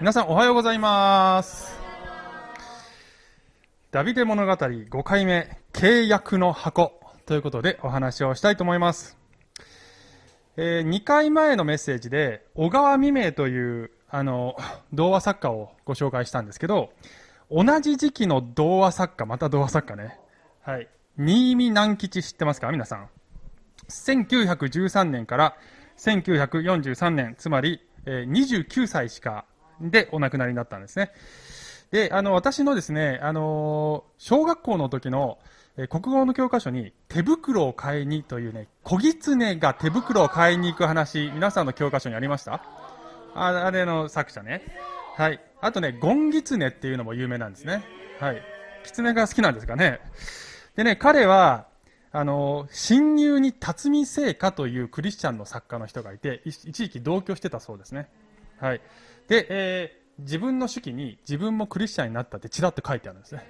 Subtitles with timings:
[0.00, 1.78] 皆さんおはようございます。
[3.90, 9.18] ダビデ物語5回目、契約の箱ということでお話をしたいと思います。
[10.56, 14.56] え2回前のメッセージで、小川未明という、あの、
[14.94, 16.94] 童話作家をご紹介したんですけど、
[17.50, 20.18] 同じ時期の童話作家、また童話作家ね。
[20.62, 20.88] はい。
[21.18, 22.72] 新見南吉知ってますか？
[22.72, 23.10] 皆さん。
[23.90, 25.56] 1913年から
[25.98, 29.44] 1943年、つまり、えー29歳しか
[29.80, 31.12] でお亡くなりになったんですね。
[31.90, 35.38] で、あの、私のですね、あの小学校の時の、
[35.76, 42.62] え国語の教科書に、手袋を買いにというね、小狐が手袋を買いに行く話、皆さんの教科書にありました？
[43.34, 44.62] ああれの作者ね。
[45.16, 45.40] はい。
[45.60, 47.84] あとね、ゴンギツネっていうのも有名なんですね。
[48.18, 48.42] はい。
[48.84, 50.00] 狐が好きなんですかね。
[50.76, 51.66] でね、彼は、
[52.12, 58.08] あの、親友に辰巳聖華というクリスチャンの作家の人がいて、一時期同居してたそうですね。
[58.58, 58.80] はい。
[59.30, 63.42] で、えー自分の手記に自分もクリスチャンになったってちらっと書いてあるんですね。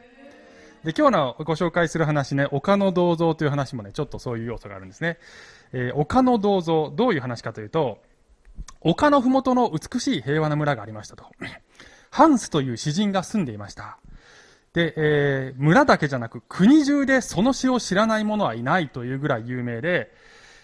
[0.84, 5.18] で、今日のご紹介する話ね、岡の銅像という話もね、ちょっとそういう要素があるんですね。
[5.72, 7.98] えー岡の銅像、どういう話かというと、
[8.82, 11.24] 丘のふもとの美しい平和な村がありましたと。
[12.12, 13.98] ハンスという詩人が住んでいました。
[14.72, 20.12] で、えー村だけじゃなく国中でその詩を知らない者はいないというぐらい有名で、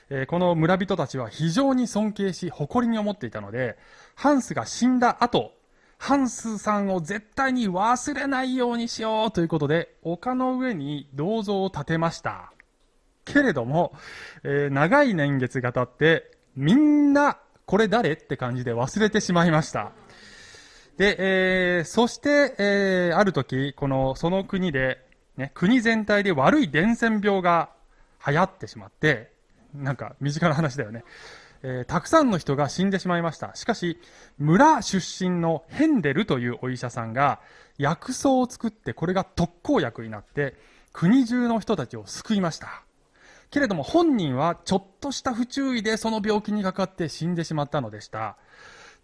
[0.08, 3.76] えーこの村人たちは非常に尊敬し誇りに思っていたので、
[4.14, 5.52] ハンスが死んだ後、
[5.98, 12.52] ハンスさんを絶対に忘れないようにしようということで、丘の上に銅像を建てました。
[13.24, 13.94] けれども、
[14.44, 19.90] えー長い年月が経って、みんな、これ誰って感じで忘れてしまいました。
[20.98, 25.04] で、えーそして、えーある時、この、その国で、
[25.36, 27.70] ね、国全体で悪い伝染病が
[28.24, 29.34] 流行ってしまって、
[29.82, 31.04] なんか身近な話だよね。
[31.62, 33.54] えーたくさんの人が死んでしまいました。
[33.54, 33.98] しかし、
[34.38, 37.40] 村出身のヘンデルというお医者さんが、
[37.78, 40.54] 薬草を作って、これが特効薬になって、
[40.92, 42.82] 国中の人たちを救いました。
[43.50, 48.36] けれども本人はちょっとした不注意でその病気にかかって死んでしまったのでした。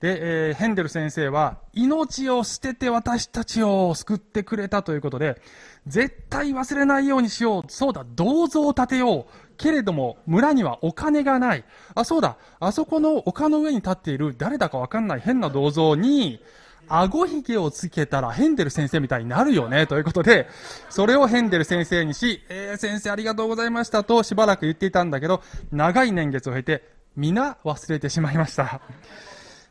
[0.00, 5.40] で、えーヘンデル先生は、命を捨てて私たちを救ってくれたということで、
[5.86, 7.64] 絶対忘れないようにしよう。
[7.68, 9.26] そうだ、銅像を建てよう。
[9.56, 11.64] けれども、村にはお金がない。
[11.94, 16.40] あ、そうだ、あそこの丘の上に立っている誰だかわかんない変な銅像に、
[16.88, 20.48] 顎ひげをつけたらヘンデル先生みたいになるよね、ということで、
[20.90, 28.80] それをヘンデル先生にし、えー、先生ありがとうございましたとしばらく言っていたんだけど、長い年月を経て、皆忘れてしまいました。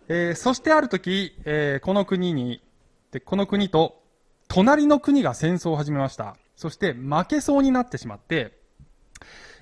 [0.07, 2.61] えーそしてある時、えーこの国に、
[3.11, 4.01] で、この国と、
[4.47, 6.35] 隣の国が戦争を始めました。
[6.55, 8.60] そして負けそうになってしまって、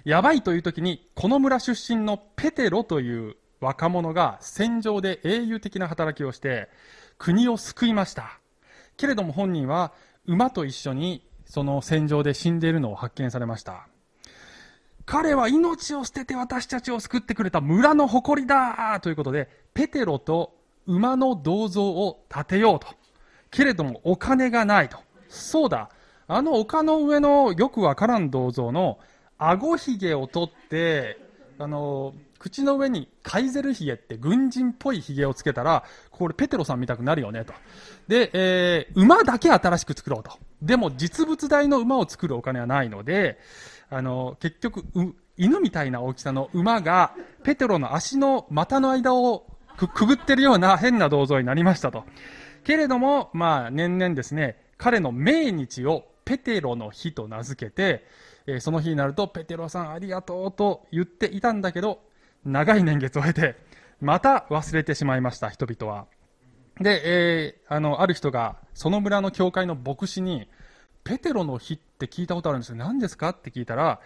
[0.05, 6.69] やばいという時に、この村出身のペテロという若者が戦場で英雄的な働きをして、
[7.17, 8.39] 国を救いました。
[8.97, 9.93] けれども本人は
[10.25, 13.87] 馬と一緒にその戦場で死んでいるのを発見されました。
[15.05, 20.55] 彼は命を捨てて私たちを救ってくれた村の誇りだということで、ペテロと
[20.85, 22.87] 馬の銅像を建てようと。
[23.51, 24.99] けれどもお金がないと。
[25.27, 25.89] そうだ、
[26.27, 28.99] あの丘の上のよくわからん銅像の
[29.39, 31.17] 顎ひげを取って、
[31.57, 37.53] あの、口の上にカイゼルひげって軍人っぽいひげをつけたら、これペテロさん見たくなるよねと。
[38.07, 40.31] で、えー馬だけ新しく作ろうと。
[40.61, 43.39] でも実物大の馬を作るお金はないので、
[43.89, 44.83] あの、結局、
[45.37, 47.13] 犬みたいな大きさの馬が、
[47.43, 49.45] ペテロの足の股の間を
[49.77, 52.03] くくぐってるような変な銅像になりましたと。
[52.63, 58.05] けれども、まあ、年々ですね、彼の命日をペテロの日と名付けて、
[58.49, 62.01] えーその日になると、ペテロさんありがとうと言っていたんだけど、
[62.45, 63.55] 長い年月を経て、
[64.01, 66.05] また忘れてしまいました、人々は。
[66.81, 70.47] で、えーあの、ある人が、その村の教会の牧師に、
[71.03, 72.75] ペテロの日って聞いたことあるんですよ。
[72.75, 73.99] 何ですかって聞いたら、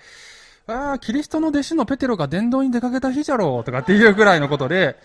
[0.68, 4.98] ああ、キリストの弟子のペテロが伝道に出かけた日じゃろうとかっていうぐらいのことで、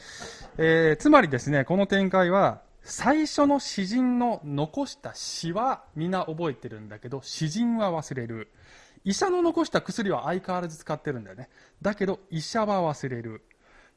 [0.56, 8.48] えーつまりですね、この展開は、最初の詩人の残した詩は皆覚えてるんだけど、詩人は忘れる。
[9.08, 11.48] 医者の残した薬は相変わらず使ってるんだよね。
[11.80, 13.40] だけど、医者は忘れる。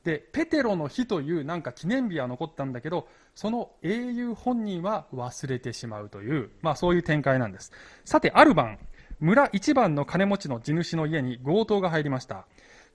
[0.05, 7.73] で、ペテロの日というなんか記念日は残ったんだけど、その英雄本人は忘れてしまうという、まあそういう展開なんです。
[8.05, 8.79] さて、ある晩、
[9.19, 12.45] 村一番の金持ちの地主の家に強盗が入りました。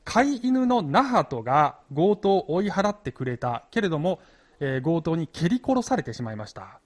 [0.06, 4.20] 飼い犬のナハトが強盗を追い払ってくれたけれども、
[4.60, 6.80] えー強盗に蹴り殺されてしまいました。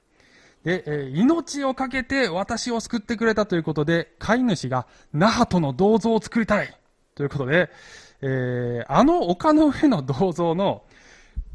[0.65, 6.77] で、えー命を懸けて私を救ってくれたということで、飼い主がナハトの銅像を作りたい
[7.15, 7.71] ということで、
[8.23, 10.83] えーあの丘の上の銅像の、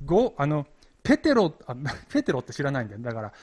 [0.06, 0.66] ご、あの、
[1.04, 1.76] ペテロ、あ、
[2.10, 3.02] ペテロって知らないんだよ。
[3.02, 3.34] だから、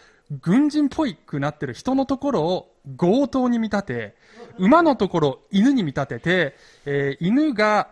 [0.41, 4.17] 軍人っぽいくなってる人のところを強盗に見立て、
[4.59, 6.57] 馬のところを犬に見立てて、
[6.87, 7.89] えー、犬が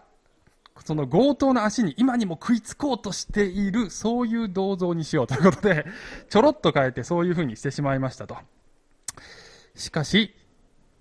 [0.85, 5.85] その強盗の足に今にも食いつこうとしている、そういう銅像にしようということで、
[6.29, 8.37] ちょろっと変えてそういう風にしてしまいましたと。
[9.75, 10.35] しかし、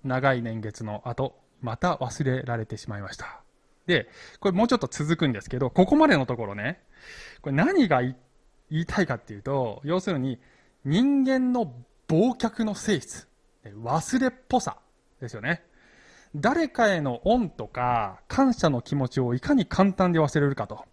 [0.04, 3.42] 長い年月の後、また忘れられてしまいました。
[3.86, 6.80] で、これもうちょっと続くんですけど、ここまでのところね、
[7.42, 8.14] これ何が言
[8.70, 10.38] いたいかっていうと、要するに、
[10.84, 11.74] 人間の
[12.08, 13.28] 忘却の性質、
[13.64, 14.78] 忘れっぽさ
[15.20, 15.62] ですよね。
[16.34, 20.84] 誰かへの恩とか感謝の気持ちをいかに簡単で忘れるかと。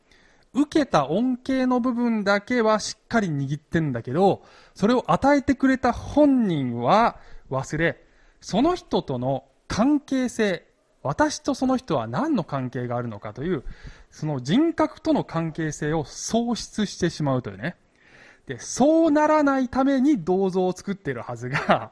[0.54, 4.44] 受けた恩恵の部分だけはしっかり握ってんだけど、
[4.74, 7.18] それを与えてくれた本人は
[7.52, 8.04] 忘れ、
[8.42, 10.66] その人との関係性、
[11.04, 13.64] 私とその人は何の関係があるのかという、
[14.10, 17.76] その人格との関係性を喪失してしまうというね。
[18.48, 21.92] で、そうならないために銅像を作っているはずが、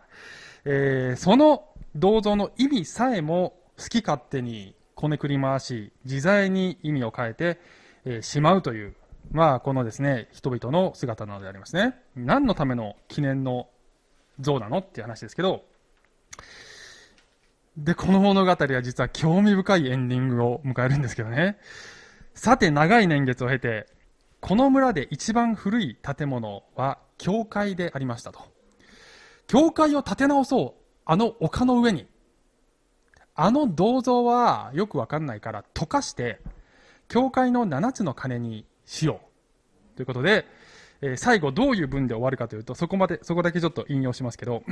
[0.64, 1.66] えー、その
[1.96, 7.60] 銅像の意味さえも好き勝手にこねくり回し、自在に意味を変えて、
[8.06, 8.96] え、しまうという、
[9.32, 11.96] まあ、このですね、人々の姿なのでありますね。
[12.16, 13.68] 何のための記念の
[14.40, 15.64] 像なのっていう話ですけど、
[17.78, 21.58] で、この物語は実は興味深いエンディングを迎えるんですけどね。
[22.34, 23.88] さて、長い年月を経て、
[24.40, 28.40] この村で一番古い建物は教会でありましたと。
[29.48, 32.08] 教会を建て直そうあの丘の上に、
[33.36, 36.40] あの銅像はよくわかんないから溶かして、
[37.08, 39.22] 教会の7つの鐘にしよ
[39.94, 39.98] う。
[39.98, 40.46] ということで、
[41.02, 44.64] えー、最後どういう文で終わるかというと、そこまで、そこだけちょっと引用しますけど、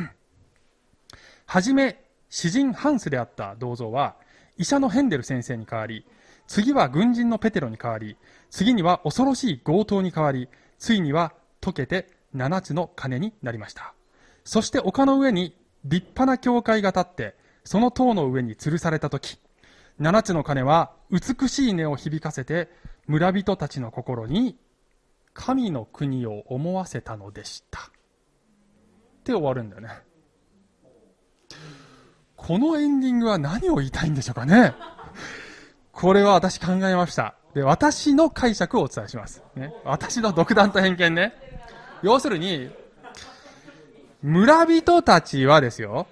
[1.45, 4.15] はじめ、詩人ハンスであった銅像は、
[4.57, 6.06] 医者のヘンデル先生に代わり、
[6.47, 8.18] 次は軍人のペテロに代わり、
[8.50, 13.94] 次には恐ろしい強盗に代わり、ついには溶けて7つの鐘になりました。
[14.44, 19.38] そして丘の上に立派な教会が立って、その塔の上に吊るされた時、
[20.00, 22.69] 七つの鐘は美しい音を響かせて、
[23.07, 24.57] 村人たちの心に
[25.33, 27.80] 神の国を思わせたのでした。
[27.80, 27.83] っ
[29.24, 29.89] て終わるんだよね。
[32.36, 34.74] このエンディングは何を言いたいんでしょうかね。
[35.91, 37.36] これは私考えました。
[37.53, 39.44] で、私の解釈をお伝えします。
[39.56, 41.33] ね、私の独断と偏見ね。
[42.01, 42.69] 要するに、
[44.24, 46.08] 村人たちはですよ、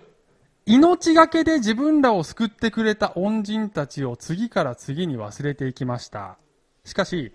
[0.65, 6.37] 命がけで自分らを救ってくれた恩人たちを次から次に忘れていきました。
[6.83, 7.31] しかし、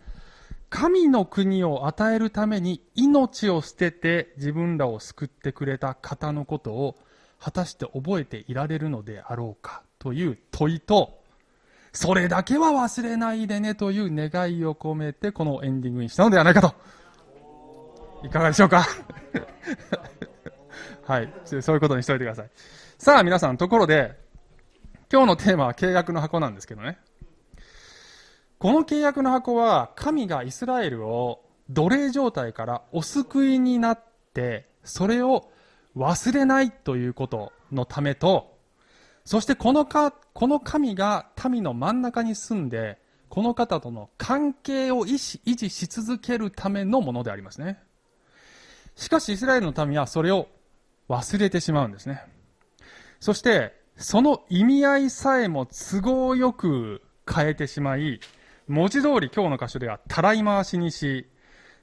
[0.69, 6.95] 神の国を与えるために命を捨てて自分らを救ってくれた方のことを
[7.41, 11.19] 果たして覚えていられるのであろうかという問いと、
[11.95, 16.75] それだけは忘れないでねという願いを込めてこのエンディングにしたのではないかと。
[18.25, 18.87] いかがでしょうか？
[21.07, 21.33] はい。
[21.45, 22.51] そういうことにしておいてください。
[22.99, 24.19] さあ、皆さん、ところで、
[25.11, 26.99] 今日のテーマは契約の箱なんですけどね。
[28.59, 34.03] この契約の箱は、神がイスラエルを奴隷状態からお救いになっ
[34.35, 35.49] て、それを
[35.97, 38.59] 忘れないということのためと、
[39.25, 42.99] そしてこのか、この神が民の真ん中に住んで、
[43.29, 45.19] この方との関係を維
[45.57, 47.79] 持し続けるためのものでありますね。
[48.97, 50.49] しかしイスラエルの民はそれを
[51.09, 52.23] 忘れてしまうんですね。
[53.21, 58.21] そして、その意味合いさえも都合よく変えてしまい、
[58.69, 61.27] 文字通り今日の箇所ではたらい回しにし、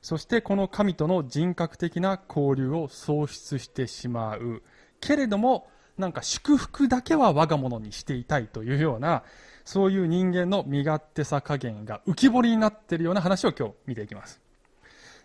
[0.01, 4.61] そしてこの神との人格的な交流を喪失してしまう。
[4.99, 9.23] けれども、なんか祝福だけは我が物にしていたいというような、
[9.63, 14.41] そういう人間の身勝手さ加減が浮き彫りになっているような話を今日見ていきます。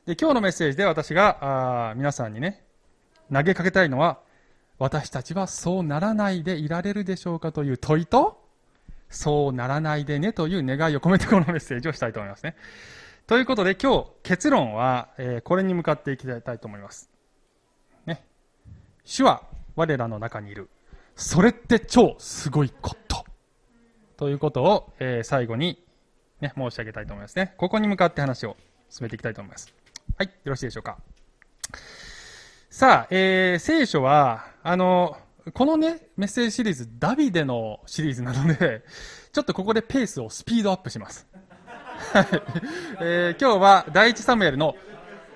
[0.07, 2.68] で、今日のメッセージで私が、あ皆さんにね、
[3.33, 4.21] 投げかけたいのは、
[4.79, 8.45] 私たちはそうならないでいられるでしょうかという問いと、
[9.11, 12.57] そうならないでねという願いを込めてこのメッセージをしたいと思いますね。
[13.27, 17.11] ということで今日結論は、えー、これに向かっていきたいと思います。
[18.07, 18.25] ね。
[19.05, 19.43] 主は
[19.77, 20.69] 我らの中にいる。
[21.17, 23.25] それって超すごいこと。
[24.17, 25.85] ということを、えー、最後に、
[26.41, 27.55] ね、申し上げたいと思いますね。
[27.57, 28.57] ここに向かって話を
[28.89, 29.73] 進めていきたいと思います。
[30.17, 30.27] はい。
[30.27, 30.99] よろしいでしょうか。
[32.79, 35.17] さあ、えー、聖書は、あの、
[35.53, 38.85] このね、メッセージシリーズ、ダビデのシリーズなので、
[39.35, 41.27] ちょっとここでペースをスピードアップします。
[42.13, 42.27] はい。
[43.01, 44.77] えー、今日は第一サムエルの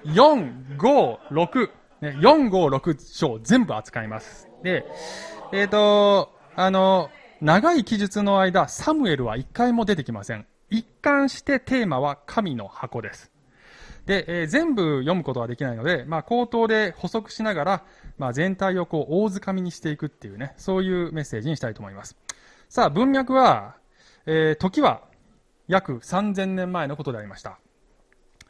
[0.05, 1.71] 4、5、6、
[2.01, 4.49] ね、4、5、6章全部扱います。
[4.63, 4.87] で、
[5.53, 10.47] えっ、ー、と、あの、長い記述の間、サムエルは一回も出てきません。
[10.71, 13.32] 一貫してテーマは神の箱です。
[14.06, 17.85] で、えー、全部読むことはできないので、まあ、口頭で補足しながら、
[18.18, 22.16] まあ、全体をこう、大掴みにしていくっていうね、そういうメッセージにしたいと思います。
[22.68, 23.76] さあ、文脈は、
[24.26, 25.02] えー、時は
[25.68, 27.59] 約3000年前のことでありました。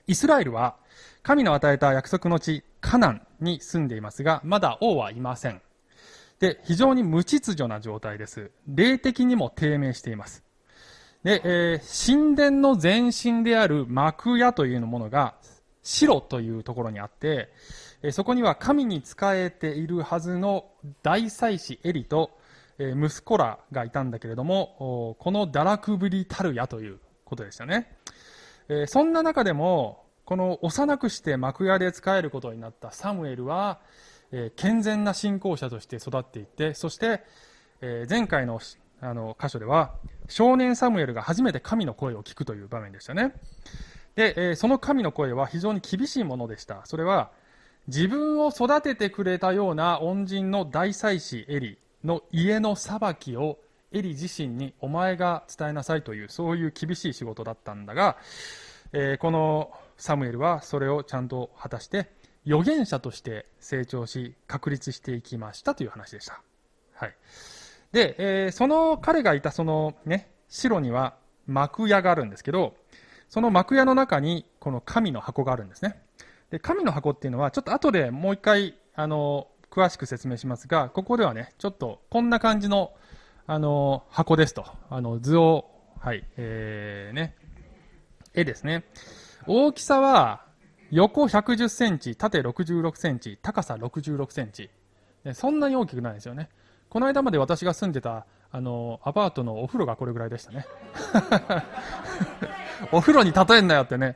[0.07, 0.77] イスラエルは、
[1.23, 5.61] 神の与えた約束の地、カナンに住んでいますが、まだ王はいません。
[6.41, 8.51] で、非常に無秩序な状態です。
[8.67, 10.43] 霊的にも低迷しています。
[11.25, 15.35] で、えー、神殿の前身である幕屋というものが、
[15.83, 17.49] 白というところにあって、
[18.03, 20.67] えー、そこには神に仕えているはずの
[21.03, 22.31] 大祭司エリと、
[22.79, 27.97] えー、息子らがいたんだけれども、この堕落ぶりたるやということでしたね。
[28.69, 33.81] えそんな中でも、この幼くして幕屋で仕えることになったサムエルは、
[34.31, 37.23] え健全な信仰者として育っていって、そして、
[37.81, 38.61] え前回の
[39.03, 39.95] あの箇所では、
[40.29, 43.35] 少年サムエルが初めて神の声を聞くという場面でしたね。
[44.15, 46.83] で、えその神の声は非常に厳しいものでした。
[46.85, 47.33] それは、
[47.89, 53.59] 自分を育ててくれたような恩人の大祭司エリの家の裁きを
[53.91, 58.17] エリ自身にお前が伝えなさいという、そういう厳しい仕事だったんだが、
[58.93, 62.09] えー、このサムエルはそれをちゃんと果たして、
[62.47, 66.41] 預言者として成長し、確立していきましたという話でした。
[66.95, 67.15] はい。
[67.93, 71.15] で、えー、その彼がいたそのね、城には
[71.47, 72.75] 幕屋があるんですけど、
[73.29, 76.03] その幕屋の中にこの神の箱があるんですね。
[76.51, 82.93] で、神の箱っていうのは、ちょっと後でもう一回、あの、詳しく説明しますが、ここではね、ちょっとこんな感じの、
[83.47, 84.67] あの、箱ですと。
[84.91, 87.35] あの、図を、はい、えー、ね、
[88.35, 88.85] 絵ですね。
[89.47, 90.45] 大きさは、
[90.91, 94.69] 横110センチ、縦66センチ、高さ66センチ。
[95.33, 96.51] そんなに大きくないですよね。
[96.93, 100.67] この間まで私が住んでた、あの、アパートのお風呂がこれぐらいでしたね。
[102.93, 104.15] お風呂に例えんなよってね。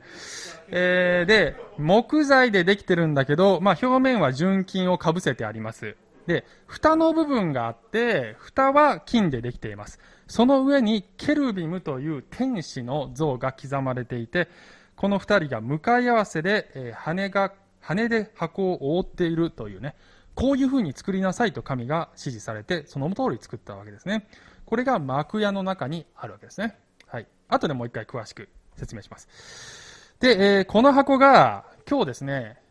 [0.67, 5.95] えー、で、木材でできてるんだけど、まあ、表面は純金をかぶせてあります。
[6.27, 9.99] で、蓋の部分があって、蓋は金でできています。
[10.27, 14.49] その上にケルビムという天使の像が刻まれていて、
[14.95, 19.95] この二人が向かい合わせで、えー、羽が、羽で箱を覆っているというね、
[20.37, 24.27] こういう風に作りなさいと神が指示されて、その通り作ったわけですね。
[24.67, 26.77] これが幕屋の中にあるわけですね。
[27.07, 27.27] はい。
[27.47, 30.13] 後でもう一回詳しく説明します。
[30.19, 32.61] で、えー、この箱が、今日ですね、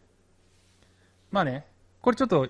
[1.32, 1.66] まあね、
[2.02, 2.48] これちょっと、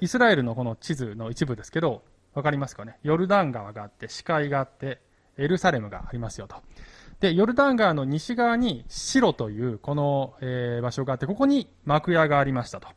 [0.00, 2.02] イスラエルのこの地図の一部ですけど、
[2.32, 2.96] わかりますかね？
[3.02, 4.98] ヨルダン川があって、視界があって、
[5.36, 6.56] エルサレムがありますよと。
[7.20, 12.88] で、ヨルダン川の西側にシロというこの、えー、場所があって、ここに幕屋がありましたと。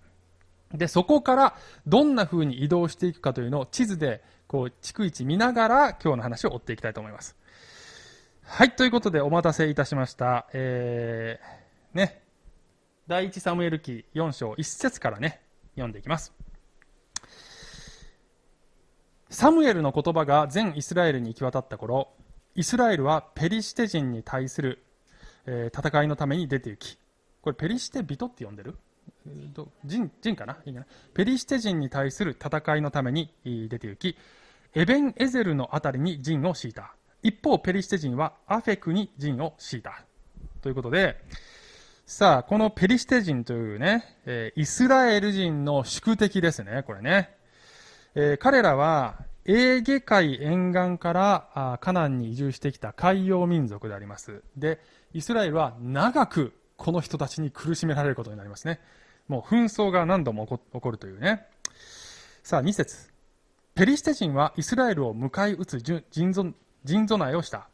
[0.78, 1.56] で、そこから
[1.86, 7.36] どんな風に移動していくかというのを地図で、こう、逐一見ながら今日の話を追っていきたいと思います。
[8.44, 10.48] はい、ということでお待たせいたしました。
[10.54, 12.22] えー、ね。
[13.08, 15.42] 第一サムエル記4章1節からね、
[15.76, 16.34] 読んでいきます。
[19.30, 22.10] サムエルの言葉が全イスラエルに行き渡った頃、
[22.56, 24.84] イスラエルはペリシテ人に対する、
[25.46, 26.98] えー、戦いのために出て行き、
[27.42, 28.78] これペリシテ人って呼んでる？
[29.54, 30.58] と人人かな？
[30.66, 34.18] いいかなペリシテ人に対する戦いのために出て行き、
[34.74, 36.94] エベン・エゼルの辺りに陣を敷いた。
[37.24, 40.04] 一方、ペリシテ人はアフェクに陣を敷いた。
[40.62, 41.18] ということで、
[42.06, 47.36] さあ、このペリシテ人というね、えー、イスラエル人の宿敵ですね、これね。
[48.16, 54.44] えー、彼らは、エーゲ海沿岸からあカナンに移住してきた海洋民族であります。
[54.58, 54.80] で、
[55.14, 58.82] イスラエルは長くこの人たちに苦しめられることになりますね。
[59.28, 61.46] もう紛争が何度も起こるというね。
[62.44, 63.10] さあ、2節
[63.76, 67.68] ペリシテ人はイスラエルを迎え撃つ陣備えをした。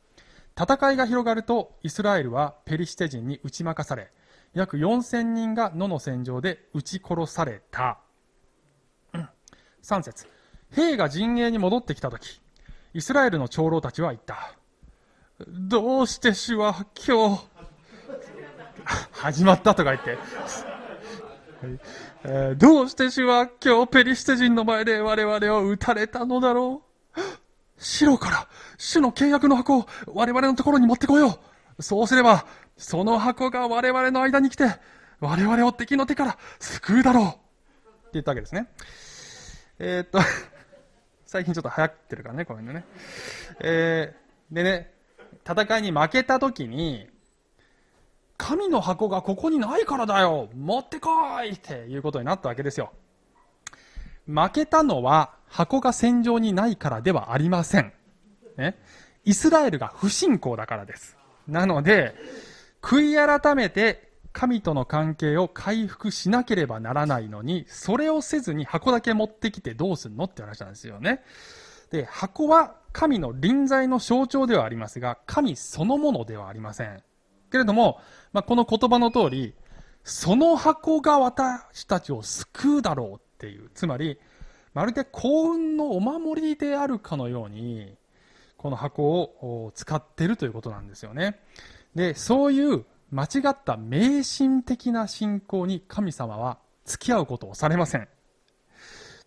[0.59, 4.11] 戦いが広がると、イスラエルはペリシテ人に打ち負かされ、
[4.53, 7.99] 約4000人が野の戦場で撃ち殺された。
[9.83, 10.27] 3節
[10.71, 12.41] 兵が陣営に戻ってきたとき、
[12.93, 14.55] イスラエルの長老たちは言った。
[15.47, 17.47] どうして主は今日、
[19.11, 20.17] 始まったとか言って、
[22.23, 26.81] えー、どうして主は今日ペリシテ人の前で我々を撃たれたのだろ
[27.15, 27.21] う？
[27.77, 31.39] 白から主の契約の箱を我々のところに持ってこよ
[31.77, 31.83] う。
[31.83, 32.45] そうすれば、
[32.77, 34.65] その箱が我々の間に来て、
[35.19, 37.25] 我々を敵の手から救うだろう。
[37.25, 37.39] って
[38.13, 38.67] 言ったわけですね。
[39.79, 40.19] えー、っと、
[41.25, 42.85] 最近ちょっと流行ってるからね、こういうのね。
[43.59, 44.93] えー、でね、
[45.49, 47.09] 戦いに負けた時に、
[48.37, 51.09] 神の箱がここにないからだよ持ってこ
[51.43, 52.91] いっていうことになったわけですよ。
[54.25, 57.93] 負けたのは箱が戦場にないからではありません。
[58.57, 58.77] ね。
[59.25, 61.17] イスラエルが不信仰だからです。
[61.47, 62.15] なので、
[62.81, 71.21] 悔い改めて神との関係を回復しなければならないのに、それをせずに箱だけ持ってきてどうすんのって話なんですよね。
[71.91, 77.03] で、箱は神の臨在の象徴ではありますが、神そのものではありません。
[77.53, 79.53] けれども、まあ、この言葉の通り、
[80.03, 84.19] その箱が私たちを救うだろうっていう、つまり、
[84.73, 87.93] まるで幸運のお守りであるかのように、
[88.57, 91.41] この箱を使っているということなんですよね。
[91.93, 98.07] で、そういう間違った迷信的な信仰に神様は付き合うことをされません。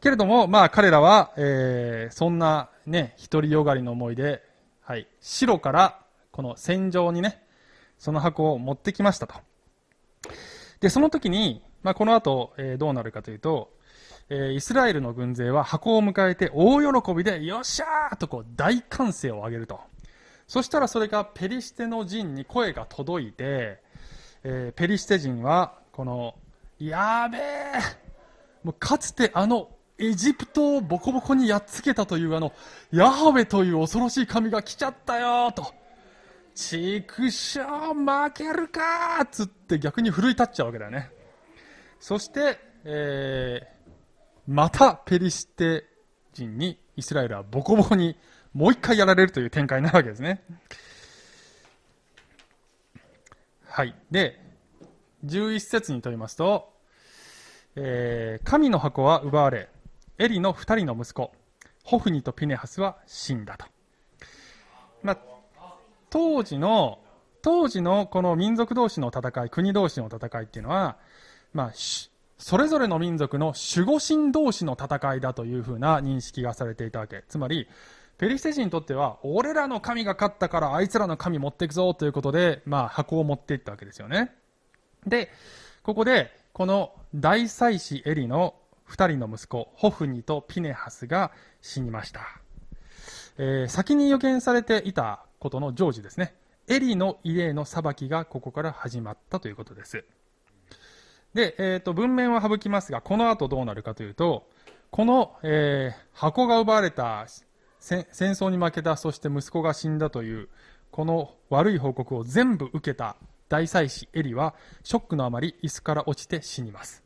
[0.01, 4.43] けれども、まあ彼らは、えー、そんなね、独りよがりの思いで、
[4.81, 6.01] はい、白から
[6.33, 7.46] この戦場にね、
[7.99, 9.35] その箱を持ってきましたと。
[10.81, 13.73] で、その時に、まあこの後、えー、どうなるかというと、
[14.29, 19.81] えー、イスラエルの軍勢は箱を迎えて大喜びで、よっしゃーとこう大歓声を上げると。
[20.47, 23.81] そしたらそれがペリシテの陣に声が届いて、
[24.45, 26.35] えー、ペリシテ人は、この、
[26.79, 28.07] やべえ
[28.63, 32.53] もうかつてあのエジプトをボコボコにやっつけたというあの、
[32.93, 35.73] ヤハウェという恐ろしい神が来ちゃったよと。
[36.57, 41.11] ちくしょう負けるかっつって逆に奮い立っちゃうわけだよね。
[42.01, 43.93] そして、えー、
[44.49, 45.85] またペリシテ
[46.33, 48.17] 人にイスラエルはボコボコに
[48.55, 50.43] もう一回やられるという展開になるわけですね。
[53.69, 53.95] はい。
[54.11, 54.41] で、
[55.27, 56.73] 11節にとりますと、
[57.75, 59.69] えー、神の箱は奪われ、
[60.19, 61.33] エリの二人の息子、
[61.85, 63.67] ホフニとピネハスは死んだと。
[65.03, 65.19] まあ、
[66.17, 67.01] 当時の、
[67.43, 70.97] 当時のこの民族同士の戦い、国同士の戦いっていうのは、
[71.53, 71.73] まあ、
[72.39, 77.25] それぞれの民族の守護神同士の戦いだというふうな認識がされていたわけ。
[77.29, 77.69] つまり、
[78.17, 84.35] ペリシテ人にとっては、俺らの神が勝ったからあいつらの神持っていくぞということで、まあ箱を持っていったわけですよね。
[85.07, 85.31] で、
[85.83, 88.55] ここで、この大祭司エリの
[88.87, 92.23] 二人の息子、ホフニとピネハスが死にました。
[93.37, 96.35] えー、先に予見されていたことの成就ですね。
[96.69, 100.05] エリの家への裁きがここから始まったということです。
[101.35, 104.49] で、えっ、ー、と、文面は省きますが、この後どうなるかというと、
[104.91, 107.27] この、えー、箱が奪われた
[107.79, 110.49] 戦争に負けた、そして息子が死んだという、
[110.91, 113.17] この悪い報告を全部受けた
[113.49, 117.05] 大祭司エリは、ショックのあまり椅子から落ちて死にます。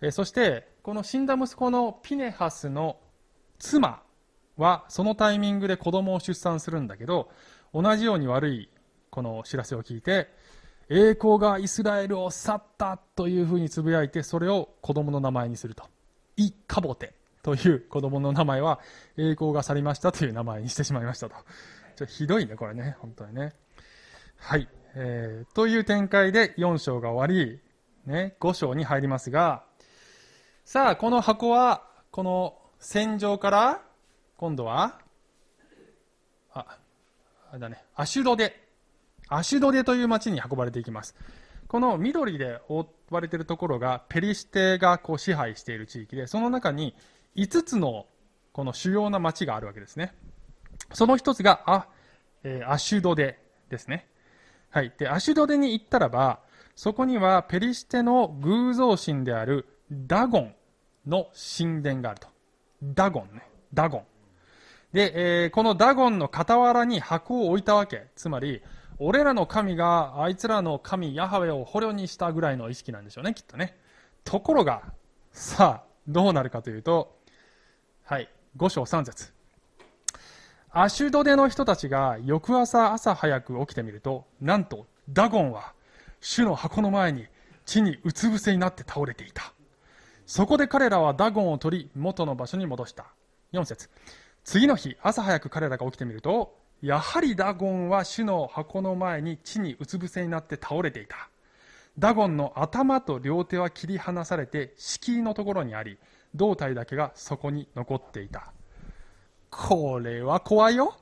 [0.00, 2.98] えそして、この死んだ息子のピネハスの
[3.58, 4.03] 妻
[4.56, 7.30] は、そのタイミングで子供を出産するんだけど、
[7.72, 8.70] 同じように悪い
[9.10, 10.28] この知らせを聞いて、
[10.88, 15.84] 栄光がイスラエルを去ったというふうにつぶやいて、それを子供の名前にすると。
[16.36, 18.80] イ・カボテという子供の名前は、
[19.16, 21.36] 栄光が去りましたという名前にしてしまいましたと。
[21.96, 23.54] ちょひどいね、これね、本当にね。
[24.36, 24.68] はい。
[24.96, 27.60] えー、という展開で4章が終わり、
[28.06, 29.64] ね、5章に入りますが、
[30.64, 33.82] さあ、この箱は、この戦場から、
[34.36, 35.00] 今度は、
[36.52, 36.78] あ、
[37.50, 38.62] あれだね、アシュドデ。
[39.28, 41.14] アシュドデという町に運ばれていきます。
[41.68, 46.94] この緑で覆われているところが、ペリシテがこう支配している地域で、その中に
[47.36, 48.06] 5つの
[48.52, 50.14] この主要な町があるわけですね。
[50.92, 51.88] その一つが、あ、
[52.42, 53.38] えー、アシュドデ
[53.70, 54.08] ですね。
[54.70, 54.92] はい。
[54.98, 56.40] で、アシュドデに行ったらば、
[56.76, 60.54] そこにはペリシテの偶像神であるダゴン
[61.06, 62.28] の神殿があると。
[62.82, 63.48] ダゴンね。
[63.72, 64.04] ダゴン。
[64.94, 68.06] で、えー、このダゴンの傍らに箱を置いたわけ。
[68.14, 68.62] つまり、
[68.98, 73.76] 俺らの神があいつらの神ヤハウェを捕虜にしたぐらいの意識なんでしょうね、きっとね。
[74.22, 74.84] ところが、
[75.32, 77.18] さあ、どうなるかというと、
[78.04, 78.28] はい。
[78.56, 79.32] 5章3節
[80.70, 85.72] アシュドデの人たちが翌朝朝早く起きてみると、なんとダゴンは
[86.20, 87.26] 主の箱の前に
[87.66, 89.54] 地にうつ伏せになって倒れていた。
[90.24, 93.06] そこで彼らはダゴンを取り元の場所に戻した。
[93.52, 93.90] 4節
[94.44, 101.30] 次の日朝早く彼らが起きてみると、やはりダゴンは主の箱の前に地にうつ伏せになって倒れていた。
[101.98, 105.98] ダゴンの頭と両手は切り離されて敷居のところにあり、
[106.34, 108.52] 胴体だけがそこに残っていた。
[109.50, 110.94] これは怖いよ。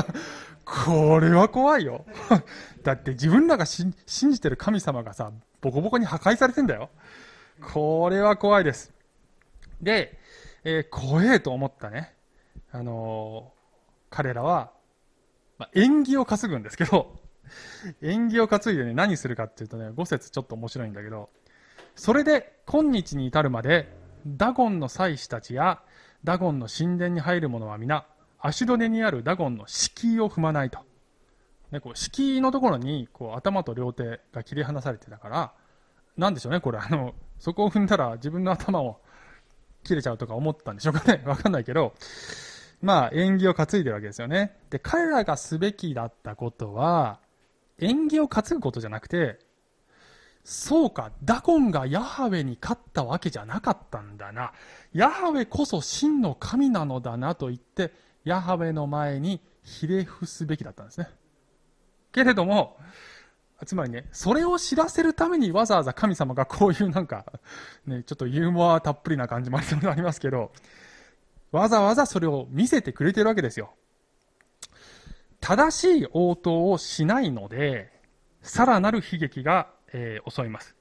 [0.66, 2.04] これは怖いよ。
[2.82, 6.90] だって自分らが信じてる神様がさ、ボコボコに破壊されてんだよ。
[7.72, 8.92] これは怖いです。
[9.80, 10.18] で、
[10.64, 12.15] えー、怖えと思ったね。
[12.76, 13.52] あの、
[14.10, 14.72] 彼らは、
[15.58, 17.18] まあ、縁起を担ぐんですけど、
[18.02, 21.30] 縁起を担いでね、何するかっていうとね、5節ちょっと面白いんだけど、
[21.94, 23.90] それで今日に至るまで
[24.26, 25.80] ダゴンの祭司たちや
[26.22, 28.06] ダゴンの神殿に入る者は皆、
[28.38, 30.80] 足戸根にあるダゴンの敷居を踏まないと。
[31.70, 35.52] ね、こう敷居のところにこう頭と両手が切り離されてたから、
[36.18, 39.00] なんでしょうね、これ、あの、そこを踏んだら自分の頭を
[39.84, 41.94] 切れちゃうとか思ったんでしょうかね、わかんないけど、
[42.82, 44.56] まあ、縁起を担いでるわけですよね。
[44.70, 47.20] で、彼らがすべきだったことは、
[47.78, 49.38] 縁起を担ぐことじゃなくて、
[50.44, 54.52] そうか、ダゴンがヤハウェに勝ったわけじゃなかったんだな。
[54.92, 57.92] ヤハウェこそ真の神なのだなと言って、
[58.24, 61.08] ヤハウェの前にひれ伏すべきだったんですね。
[62.12, 62.78] けれども、
[63.64, 67.24] つまりね、それを知らせるためにわざわざ神様がこういうなんか、
[67.86, 70.52] ね、ちょっとユーモアたっぷりな感じもありますけど、
[71.52, 73.74] わざわざそれを見せてくれてるわけですよ。
[75.40, 77.92] 正しい応答をしないので、
[78.42, 80.74] さらなる悲劇が、えー、襲います。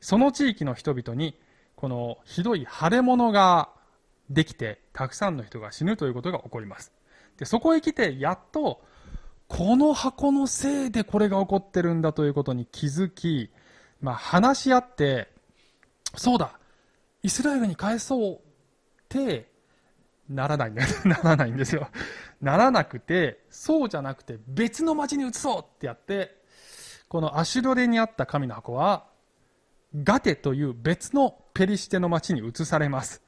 [0.00, 1.38] その地域の人々に、
[1.74, 3.70] このひどい腫れ物が
[4.28, 6.92] できて、たくさんの人が死ぬということが起こります。
[7.38, 8.82] で、そこへ来て、やっと、
[9.48, 13.50] この箱のせいでこれが起こってるんだということに気づき、
[14.00, 15.28] まあ、話し合って、
[16.16, 16.58] そうだ、
[17.22, 18.38] イスラエルに返そうっ
[19.08, 19.49] て
[20.30, 21.88] ならないんだよならないんですよ。
[22.40, 26.36] ならなくて、そうじゃなくて別の町に移そうってやって、
[27.08, 29.06] このアシュロレにあった神の箱は、
[29.94, 33.22] ガテという別のペリシテの町に移されます。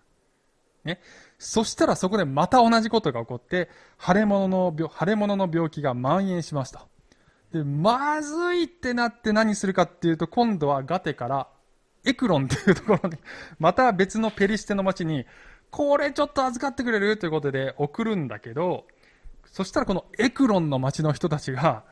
[0.85, 1.01] ね。
[1.39, 6.87] そしたらそこでまた同じことが起こって、腫れ物の病、腫れ物の病気が蔓延しました。
[7.53, 11.49] で、まずいってなって何するかっていうと、今度はガテから
[12.05, 13.19] エクロンっていうところに、
[13.59, 15.27] また別のペリシテの町に
[15.73, 17.17] これちょっと預かってくれる？
[17.17, 18.85] ということで送るんだけど、
[19.47, 21.83] そしたらこのエクロンの町の人たちが、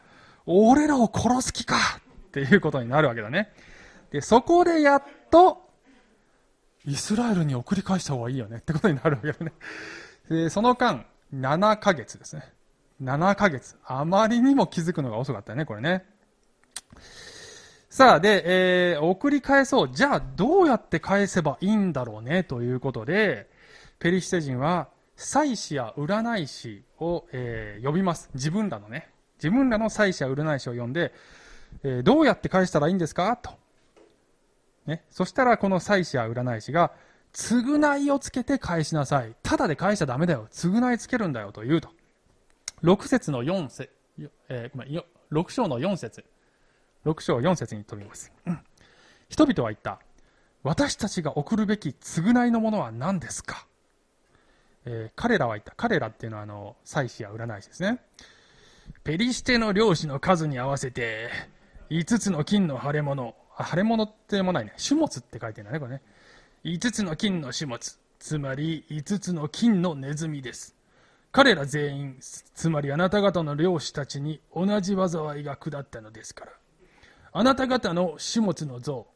[0.44, 1.76] 俺らを殺す気か
[2.28, 3.50] っていうことになるわけだね。
[4.12, 5.66] で、そこでやっと、
[6.84, 9.52] イスラエルに送り返した方がいいよねってことになるわけだね。
[10.28, 12.42] で、その間、7ヶ月ですね。
[13.02, 13.76] 7ヶ月。
[13.84, 16.04] あまりにも気づくのが遅かったね、これね。
[17.88, 19.90] さあ、で、えー、送り返そう。
[19.90, 23.49] じゃあ、どうやって返せばいいんだろうね、ということで、
[24.00, 28.30] ペリシテ人は祭司や占い師を、えー、呼びます。
[28.32, 29.10] 自分らのね。
[29.36, 31.12] 自分らの祭司や占い師を呼んで、
[31.82, 33.36] えー、どうやって返したらいいんですか？
[33.36, 33.50] と。
[34.86, 35.04] ね。
[35.10, 36.92] そしたらこの祭司や占い師が、
[37.34, 39.36] 償いをつけて返しなさい。
[39.42, 40.48] ただで返しちゃダメだよ。
[40.50, 41.90] 償いつけるんだよと言うと。
[42.82, 43.90] 6節の4節、
[44.48, 46.24] えー、ごめん、6章の4節。
[47.04, 48.32] 6章4節に飛びます。
[48.46, 48.60] うん、
[49.28, 50.00] 人々は言った。
[50.62, 53.66] 私たちが送るべき償いのものは何ですか？
[54.84, 55.72] えー、彼らは言った。
[55.76, 58.00] 彼らっていうのは、あの、祭司や占い師ですね。
[59.04, 61.30] ペリシテの漁師の数に合わせて、
[61.90, 63.34] 5つの金の腫れ物。
[63.56, 64.74] あ、腫れ物ってもないね。
[64.82, 66.02] 種物って書いてるんだね、これね。
[66.64, 67.98] 5つの金の種物。
[68.18, 70.76] つまり、5つの金のネズミです。
[71.32, 76.52] 彼ら全員、つまりあなた方の漁師たちに同じ災いが下ったのですから。
[77.32, 79.06] あなた方の種物の像、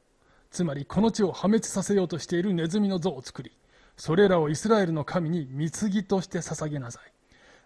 [0.51, 3.51] つまりこの地を破滅させようとしているネズミの像を作り、
[3.97, 7.13] それらをイスラエルの神に貢ぎとして捧げなさい。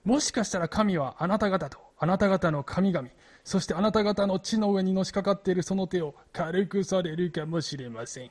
[0.04, 3.08] もしかしたら神はあなた方とあなた方の神々、
[3.44, 8.30] そしてあなた方の地の上にのしかかっているその手を軽くされるかもしれません。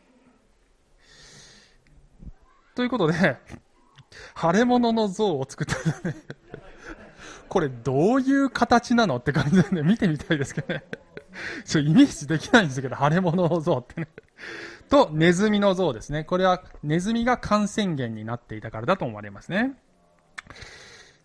[2.76, 3.38] ということで、
[4.40, 6.16] 腫れ物の像を作ったんだね。
[7.50, 10.84] これどういう形なのって感じでね、見てみたいですけどね。
[11.66, 14.08] ちょイメージできないんですけど、腫れ物の像ってね。
[14.90, 16.24] と、ネズミの像ですね。
[16.24, 19.76] これは、ネズミが感染源になっていたからだと思われますね。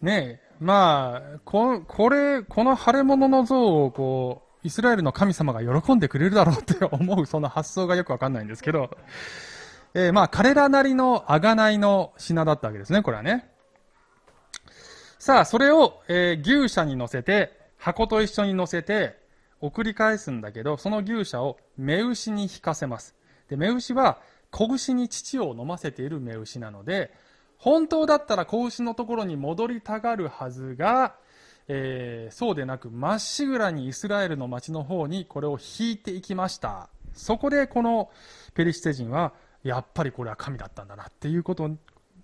[0.01, 8.90] ねえ、まあ、こ、これ、この腫れ物の像を、こう、イスラエルの神様が喜んでくれるだろうって 思う、その発想がよくわかんないんですけど、
[9.94, 13.51] えー、まあ、彼らなりの贖いの品だったわけですね、これはね。
[15.18, 19.20] さあ、それを、えー、牛舎に乗せて、箱と一緒に乗せて、
[19.61, 23.14] 送り返すんだけど、その牛舎を目牛に引かせます。
[23.53, 24.19] で、目牛は
[24.51, 27.12] 子牛に乳を飲ませている目牛なので、
[27.59, 31.15] 本当だったら子牛のところに戻りたがるはずが、
[31.69, 36.88] えー、そうでなく、まっしぐらにイスラエルの町の方にこれを引いていきました。
[37.12, 38.11] そこでこの
[38.55, 41.71] ペリシテ人は、やっぱりこれは神だったんだなっていうこと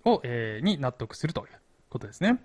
[0.05, 1.47] を、えー、に納得するという
[1.89, 2.41] ことですね。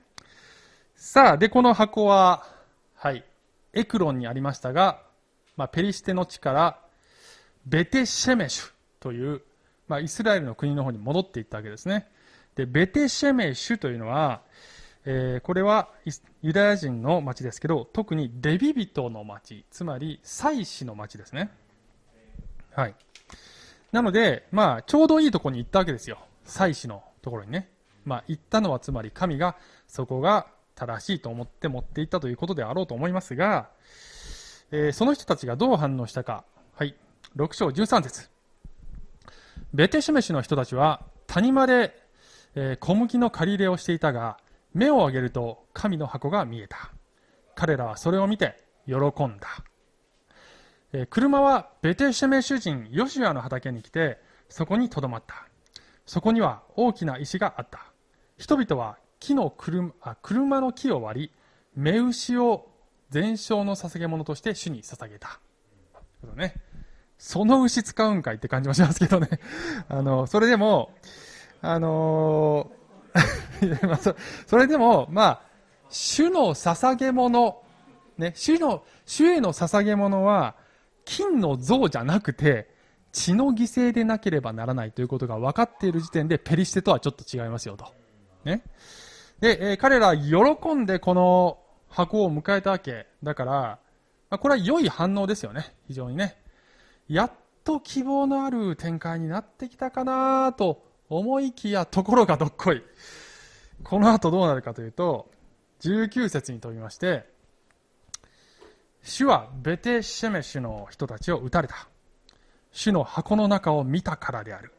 [0.95, 2.47] さあ、で、この箱は、
[2.95, 3.25] はい、
[3.73, 5.03] エクロンにありましたが、
[5.57, 6.81] まあ、ペリシテの地から
[7.67, 8.74] ベテシェメシュ
[9.05, 9.43] という、
[9.87, 12.09] まあ、イスラエルの国の方に戻っていったわけですね。
[12.57, 14.41] で、ベテシェメシュというのは、
[15.05, 15.91] えー、これは
[16.41, 21.51] ユダヤ人の町ですけど、特にレビ人の町、つまり祭司の町ですね。
[22.73, 22.95] はい。
[23.93, 26.19] なので、まあ、ちょうどいいところに行ったわけですよ。
[26.45, 27.69] 祭司のところにね。
[28.07, 33.69] まあ、行ったのはつまり神がそこが正しいと思って持っていったということであろうと思いますが、
[34.71, 36.45] えー、その人たちがどう反応したか。
[36.75, 36.95] はい。
[37.37, 38.31] 6章13節
[39.75, 42.01] ベテシメシの人たちは谷間で、
[42.55, 44.39] え、小麦の借り入れをしていたが、
[44.73, 46.93] 目を上げると神の箱が見えた。
[47.57, 48.57] 彼らはそれを見て
[48.87, 49.01] 喜ん
[49.41, 49.49] だ。
[50.93, 55.49] え、車はベテシュメシュ人ヨシュアの畑に来て、そこにとどまった。
[56.07, 57.81] そこには大きな石があった。
[58.39, 61.33] 人々は木の車車の木を割り、
[61.75, 62.69] 目牛を
[63.11, 65.41] 全焼の捧げ物として主に捧げた。
[66.37, 66.55] ね、
[67.25, 69.41] その牛使うんかいって感じもしますけどね。
[69.89, 70.91] あの、それでも、
[71.63, 74.15] あのー、
[74.47, 75.43] それでも、まあ、
[75.89, 77.63] 主の捧げ物、
[78.19, 80.55] ね、主の、主への捧げ物は、
[81.07, 82.69] 金の像じゃなくて、
[83.11, 87.87] 血の犠牲でなければならないということが分かっている時点で、ペリシテとはちょっと違いますよと。
[88.45, 88.63] ね。
[89.41, 91.59] で、えー、彼ら喜んでこの
[91.89, 93.07] 箱を迎えたわけ。
[93.23, 93.53] だから、
[94.29, 95.75] まあ、これは良い反応ですよね。
[95.87, 96.44] 非常にね。
[97.09, 97.33] やっ
[97.65, 102.83] と希望のある展開になってきたかなと思いきや、ところがどっこい。
[103.83, 105.31] この後どうなるかというと、
[105.81, 107.27] 19節に飛びまして、
[109.03, 111.89] 主はベテシェメシュの人たちを撃たれた。
[112.73, 114.73] 主の箱の中を見たからである。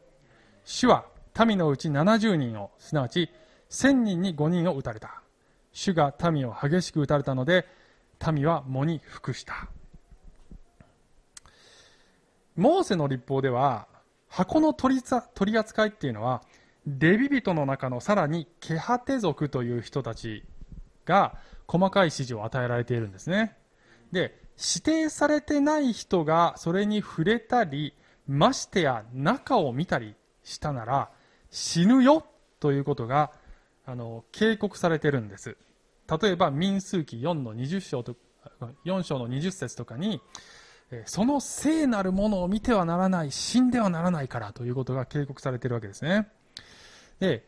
[0.64, 1.04] 主は
[1.46, 3.30] 民のうち70人を、すなわち
[3.70, 5.22] 1000人に5人を撃たれた。
[5.72, 7.66] 主が民を激しく撃たれたので、
[8.32, 9.68] 民は喪に服した。
[12.56, 13.86] モーセの立法では、
[14.28, 16.42] 箱の取り扱いっていうのは、
[16.86, 20.44] レビ人の中のさらにケハテ族という人たち
[21.04, 23.56] が細かい指示を与えられているんですね。
[24.12, 27.94] で、指定されてない人がそれに触れたり、
[28.26, 31.10] ましてや中を見たりしたなら
[31.50, 32.26] 死ぬよ
[32.58, 33.30] ということが
[33.84, 35.56] あの警告されてるんです。
[36.20, 38.16] 例えば民数記4の20章と
[38.84, 40.20] 4章の20節とかに
[41.04, 46.28] その聖なるものを見てはならない死んではならないからということが警告されているわけですね
[47.18, 47.44] で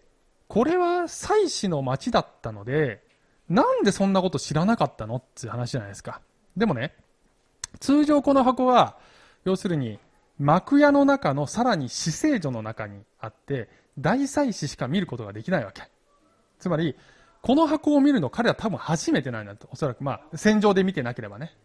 [0.48, 3.03] これは祭司の町だったので
[3.48, 6.20] なんでそんなこと知らなかったのっていう話じゃないですか
[6.57, 6.94] でもね
[7.81, 8.96] 通常この箱は
[9.44, 9.98] 要するに
[10.38, 15.83] 幕屋の中のさらに死聖所の中にあって大祭司しか見ることができないわけ
[16.59, 16.96] つまり
[17.40, 19.68] この箱を見るの彼は多分初めてなんだと。
[19.72, 21.57] おそらく、まあ、戦場で見てなければね。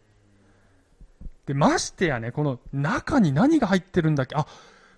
[1.46, 4.36] で、ましてやね、この中に何が入ってるんだっけ？
[4.36, 4.46] あ、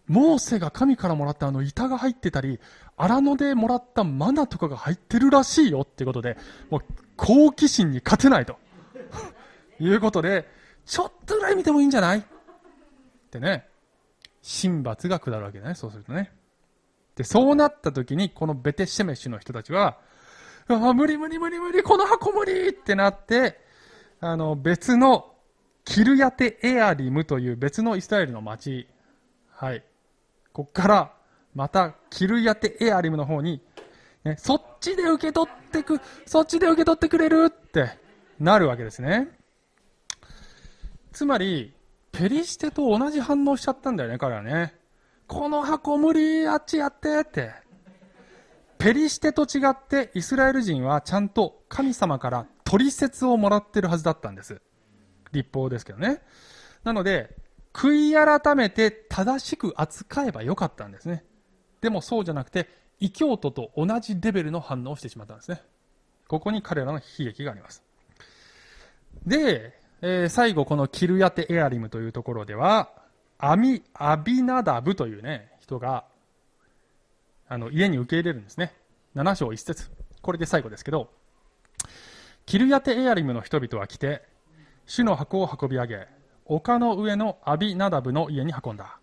[0.08, 2.60] モーセが神からもらったあの板が入ってたり、
[2.98, 6.38] 荒野でもらったマナとかが入ってるらしいよってことで、
[6.70, 6.82] もう
[7.18, 8.58] 好奇心に勝てないと。
[9.80, 10.48] いうことで、
[10.86, 12.20] ちょっとぐらい見てもいいんじゃない？
[12.20, 12.24] っ
[13.32, 13.68] てね、
[14.62, 16.32] 神罰が下るわけだね、そうするとね。
[17.16, 19.98] で、そうなった時に、このベテシェメシュの人たちは、
[20.68, 23.60] あ無理無理無理無理、この箱無理ってなって、
[24.20, 25.35] あの、別の、
[25.86, 28.88] キルヤテエアリムという別のイスラエルの町、
[29.52, 29.84] はい。
[30.52, 31.14] こっから、
[31.54, 33.62] また、キルヤテエアリムの方に、
[34.24, 37.98] ね、そっちで受け取ってく、そっちで受け取ってくれるって
[38.40, 39.30] なるわけですね。
[41.14, 41.74] つまり、
[42.12, 44.74] ペリシテと同じ反応しちゃったんだよね、彼はね。
[45.28, 47.54] この箱無理、あっちやってって。
[48.80, 54.62] ペリシテと違ってイスラエル人はちゃんと神様から取説をもらってるはずだったんです。
[55.32, 56.22] 立法ですけどね。
[56.84, 57.36] なので、
[57.74, 61.26] 悔い改めて正しく扱えばよかったんですね。
[61.82, 65.62] でもそうじゃなくて、異教徒と同じレベルの反応をしてしまったんですね。
[66.28, 67.84] ここに彼らの悲劇があります。
[69.26, 72.90] で、えー、最後このキルヤテエアリムというところでは、
[73.38, 76.06] アミ、アビナダブというね、人が
[77.48, 78.74] あの、家に受け入れるんですね。
[79.16, 79.90] 7章1節
[80.22, 81.12] これで最後ですけど、
[82.46, 84.24] キルヤテエアリムの人々は来て、
[84.86, 86.08] 主の箱を運び上げ、
[86.46, 89.00] 丘の上のアビナダブの家に運んだ。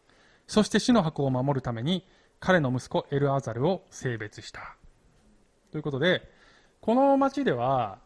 [0.46, 2.06] そして主の箱を守るために、
[2.40, 4.76] 彼の息子エルアザルを性別した。
[5.70, 6.28] ということで、
[6.80, 7.98] この町では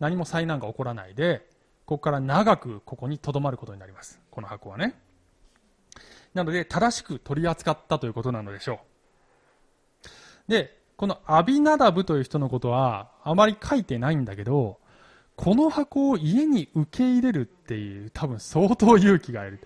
[0.00, 1.48] 何も災難が起こらないで、
[1.86, 4.20] ここから長くここに留まることになります。
[4.30, 5.00] この箱はね。
[6.34, 8.80] なので、正しく取り扱ったということなのでしょ
[10.48, 10.50] う。
[10.50, 14.78] で、このアビナダブという人のことはあまり書いてないんだけど、
[15.36, 19.60] この箱を家に受け入れるっていう多分相当勇気がいる。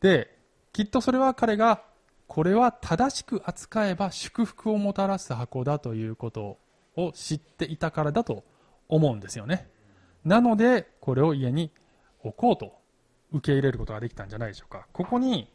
[0.00, 0.36] で、
[0.72, 1.82] きっとそれは彼が
[2.26, 6.58] これは正しく扱えば祝福をもたらす箱だということ
[6.96, 8.44] を知っていたからだと
[8.88, 9.68] 思うんですよね。
[10.24, 11.70] なので、これを家に
[12.22, 12.72] 置こうと
[13.32, 14.86] 受け入れることができたんじゃないでしょうか。
[14.92, 15.50] ここに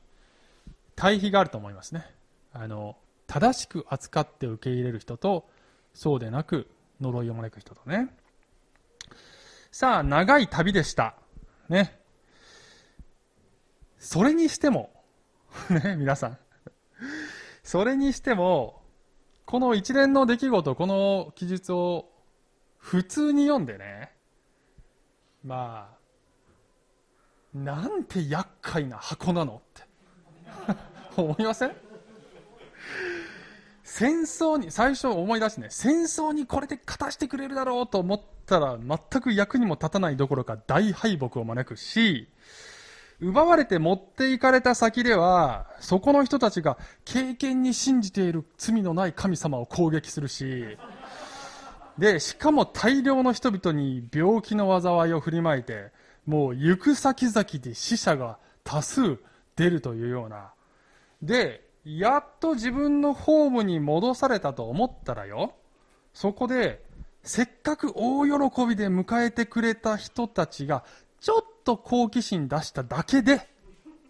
[0.96, 2.06] 対比があると思いますね。
[2.54, 2.96] あの、
[3.30, 5.48] 正しく扱って受け入れる人と
[5.94, 6.68] そうでなく
[7.00, 8.10] 呪いを招く人とね
[9.72, 11.16] さあ、長い旅でした。
[11.70, 12.00] ね。
[13.98, 14.92] それにしても、
[15.70, 16.38] ね、皆さん。
[17.64, 18.82] それにしても、
[19.46, 22.10] この一連の出来事、この記述を
[22.78, 24.16] 普通に読んでね、
[25.44, 29.84] まあ、なんて厄介な箱なのって
[31.22, 31.89] 思いません？
[33.92, 42.30] 戦争に、最初思い出してね、戦争にこれで勝たしてくれるだろうと思ったら、全く役にも立たないどころか大敗北を招くし、
[43.20, 50.78] 奪われて持っていかれた先では、そこの人たちが経験に信じている罪のない神様を攻撃するし、
[51.98, 55.92] で、しかも大量の人々に病気の災いを振りまいて、
[56.28, 59.18] もう行く先々で死者が多数
[59.56, 60.54] 出るというような。
[61.24, 65.54] で、やっと自分のホームに戻されたと思ったらよ、
[66.14, 66.84] そこで、
[67.24, 70.84] せっかく大喜びで迎えてくれた人たちが、
[71.20, 73.48] ちょっと好奇心出しただけで、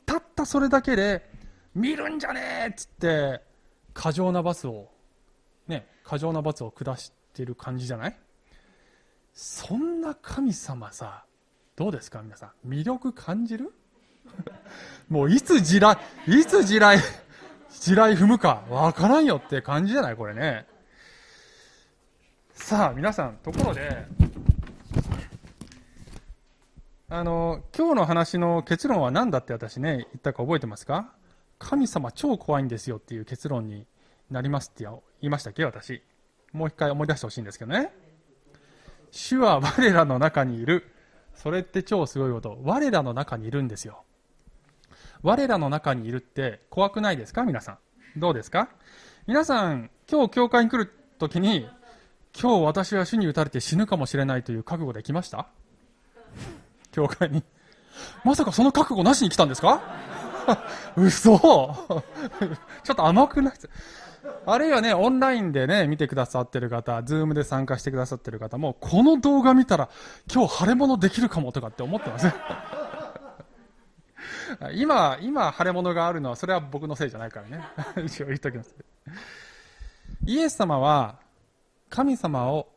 [0.05, 1.29] たったそれだけで、
[1.75, 3.41] 見るんじゃねえっつって、
[3.93, 4.89] 過剰な罰を、
[5.67, 8.17] ね、過剰な罰を下してる感じじゃない？
[9.33, 11.25] そんな神様さ、
[11.75, 12.69] どうですか皆さん？
[12.69, 13.73] 魅力感じる？
[15.09, 17.01] もういつ地雷、いつ地雷、
[17.71, 20.65] 地雷踏むかわからんよって感じじゃないこれね。
[22.53, 24.05] さあ、皆さん、ところで、
[27.09, 31.11] あの、今日の話の結論は何だって私ね、言ったか覚えてますか？
[31.57, 33.87] 神様超怖いんですよっていう結論に
[34.29, 36.03] なりますって言いましたっけ私。
[36.53, 37.91] もう一回思い出してほしいんですけどね。
[39.11, 40.85] 主は我らの中にいる。
[41.33, 42.59] それって超すごいこと。
[42.63, 44.03] 我らの中にいるんですよ。
[45.21, 47.43] 我らの中にいるって怖くないですか？
[47.43, 47.77] 皆さん。
[48.17, 48.69] どうですか？
[49.27, 51.67] 皆さん、今日教会に来るときに、
[52.39, 55.47] 今日私は主に打たれて死ぬかもしれないという覚悟で来ました？
[56.91, 57.43] 教会に。
[58.23, 59.81] まさかその覚悟なしに来たんですか？
[60.95, 61.37] 嘘。
[61.37, 62.03] ちょ
[62.93, 63.53] っと甘くない
[64.45, 69.89] あるいはね、オンラインでね、見てくださってる方、ズームで参加してくださってる方も、この動画見たら、
[70.33, 72.27] 今日腫れ物できるかもとかって思ってます。
[74.75, 77.63] 今、今、腫れ物があるのは、それは僕のせいじゃないからね。
[78.05, 78.75] 一応言っときます。
[80.25, 81.19] イエス様は、
[81.89, 82.71] 神様を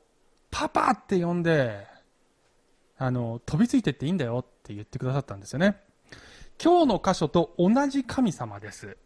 [0.50, 1.86] パパって呼んで、
[2.98, 5.82] あの、飛びついてっていいんだよって言ってくださったんですよね。
[6.62, 8.96] 今日の箇所と同じ神様です。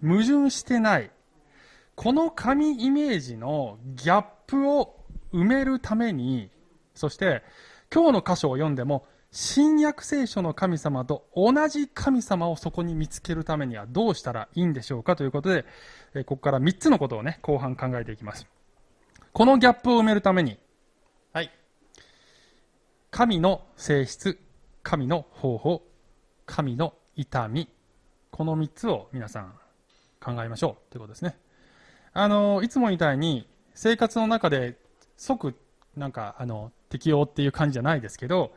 [0.00, 1.10] 矛盾してない。
[1.96, 6.50] この神イメージのギャップを埋めるために、
[6.94, 7.42] そして
[7.92, 15.64] 今日の箇所を読んでも新約聖書の神様と同じ神様をそこに見つけるためにはどうしたらいいんでしょうかということで、
[16.26, 18.46] ここから3つのことをね、後半考えていきます。
[19.32, 20.58] このギャップを埋めるために、
[21.32, 21.50] はい。
[23.10, 24.38] 神の性質、
[24.82, 25.82] 神の方法、
[26.44, 27.70] 神の痛み、
[28.30, 29.54] この3つを皆さん
[30.22, 31.38] 考えましょうということですね。
[32.12, 34.76] あの、いつもみたいに生活の中で
[35.16, 35.54] 即
[35.96, 38.54] なんかあの適用っていう感じじゃないですけど、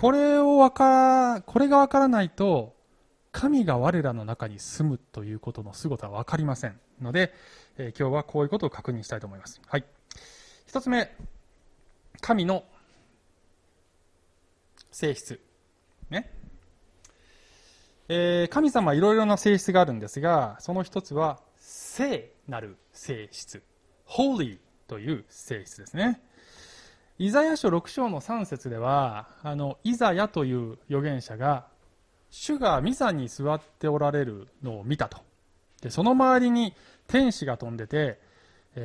[0.00, 2.74] これをわか、これがわからないと、
[3.32, 7.34] 神が我らの中に住むということの凄さはわかりませんので、
[7.76, 9.60] えー、今日はこういうことを確認したいと思います。
[9.66, 9.84] はい。
[10.66, 11.14] 一つ目、
[12.22, 12.64] 神の
[14.90, 15.38] 性質。
[16.08, 16.32] ね。
[18.08, 23.62] えー、神様はいろいろな性質があるんですが、その一つは聖なる性質。
[24.08, 26.22] holy という性質ですね。
[27.20, 31.66] イザヤ書6章の3節では、あの、イザヤという預言者が、
[32.30, 35.18] 主がミザに座っておられるのを見たと。
[35.82, 36.74] で、その周りに
[37.08, 38.18] 天使が飛んでて、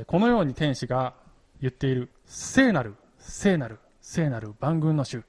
[0.07, 1.13] このように天使が
[1.61, 5.23] 言っている、聖なる、聖なる、聖なる万軍の主。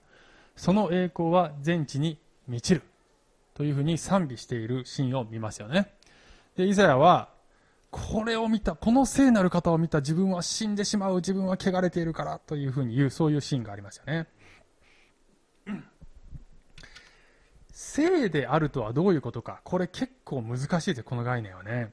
[0.56, 2.82] その栄光は全地に満ちる。
[3.54, 5.92] というふうに賛美しているシーンを見ますよね。
[6.56, 7.28] で、イザヤは、
[7.90, 14.26] これを見た、この聖なる方を見た自分は死んでしまう、自分は汚れているからというふうに言う、そういうシーンがありますよね。
[17.70, 19.60] 聖であるとはどういうことか。
[19.62, 21.92] これ結構難しいですよこの概念はね。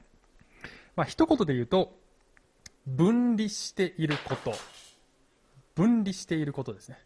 [0.96, 1.96] まあ、一言で言うと、
[2.86, 4.54] 分離していること。
[5.74, 6.98] 分離していることですね。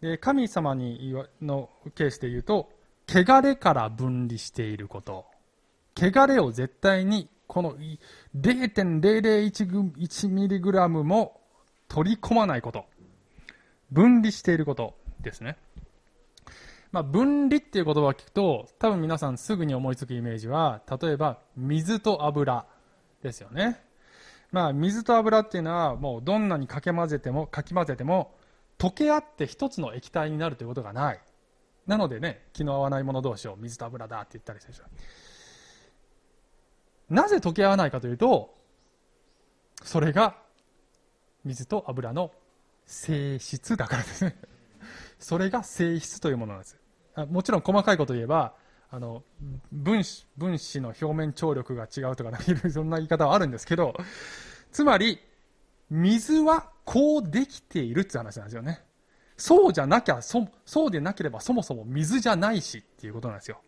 [0.00, 2.70] で、神様にのケースで言うと、
[3.08, 5.26] 汚れから分離していること。
[5.96, 7.74] 汚れを絶対にこの
[8.36, 11.40] 0.001mg も
[11.88, 12.84] 取り込まないこと。
[13.90, 15.56] 分離していることですね。
[16.92, 22.64] まあ、分離っていう言葉を聞くと、多分皆さんすぐに思いつくイメージは、例えば水と油
[23.22, 23.82] ですよね。
[24.52, 28.38] まあ、水と油っていうのは、もうどんなにかけ混ぜても、かき混ぜても、
[28.78, 31.20] 溶け合って一つの液体になるということがない
[31.86, 34.84] なのでね気の合わないもの同士を水と油だって言ったりするでしょ
[37.10, 38.54] なぜ溶け合わないかというと
[39.82, 40.36] それが
[41.44, 42.32] 水と油の
[42.86, 44.24] 性質だからです。
[44.24, 44.36] ね
[45.18, 46.78] それが性質というものなんです。
[47.30, 48.54] もちろん細かいこと言えば
[48.90, 49.22] あの
[49.72, 52.38] 分子分子の表面張力が違うとか、ね、
[52.70, 53.94] そんな言い方はあるんですけど
[54.72, 55.18] つまり
[55.90, 58.84] 水はこうできているって話なんですよね。
[59.36, 63.60] そうじゃなきゃそそうでなければそもそも水じゃないしっていうことなんですよ。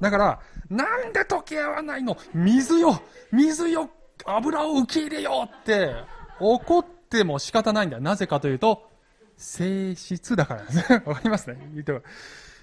[0.00, 2.16] だからなんで溶け合わないの？
[2.34, 3.00] 水よ
[3.32, 3.90] 水よ
[4.24, 5.94] 油を受け入れようって。
[6.40, 8.02] 怒っても仕方ないんだよ。
[8.02, 8.90] なぜかというと
[9.36, 11.02] 性質だからですね。
[11.06, 11.58] わかりますね？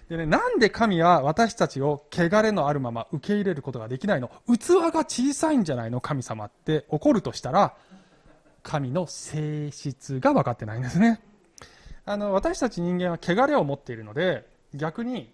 [0.10, 4.30] でね、なんで神は私たちを汚れのあるまま受け入れることができないの？
[4.46, 6.02] 器が小さいんじゃないの？
[6.02, 6.86] 神様って。
[6.90, 7.76] 怒るとしたら、
[8.62, 11.22] 神の性質が分かってないんですね。
[12.04, 15.34] あの、私たち人間は汚れを持っているので、逆に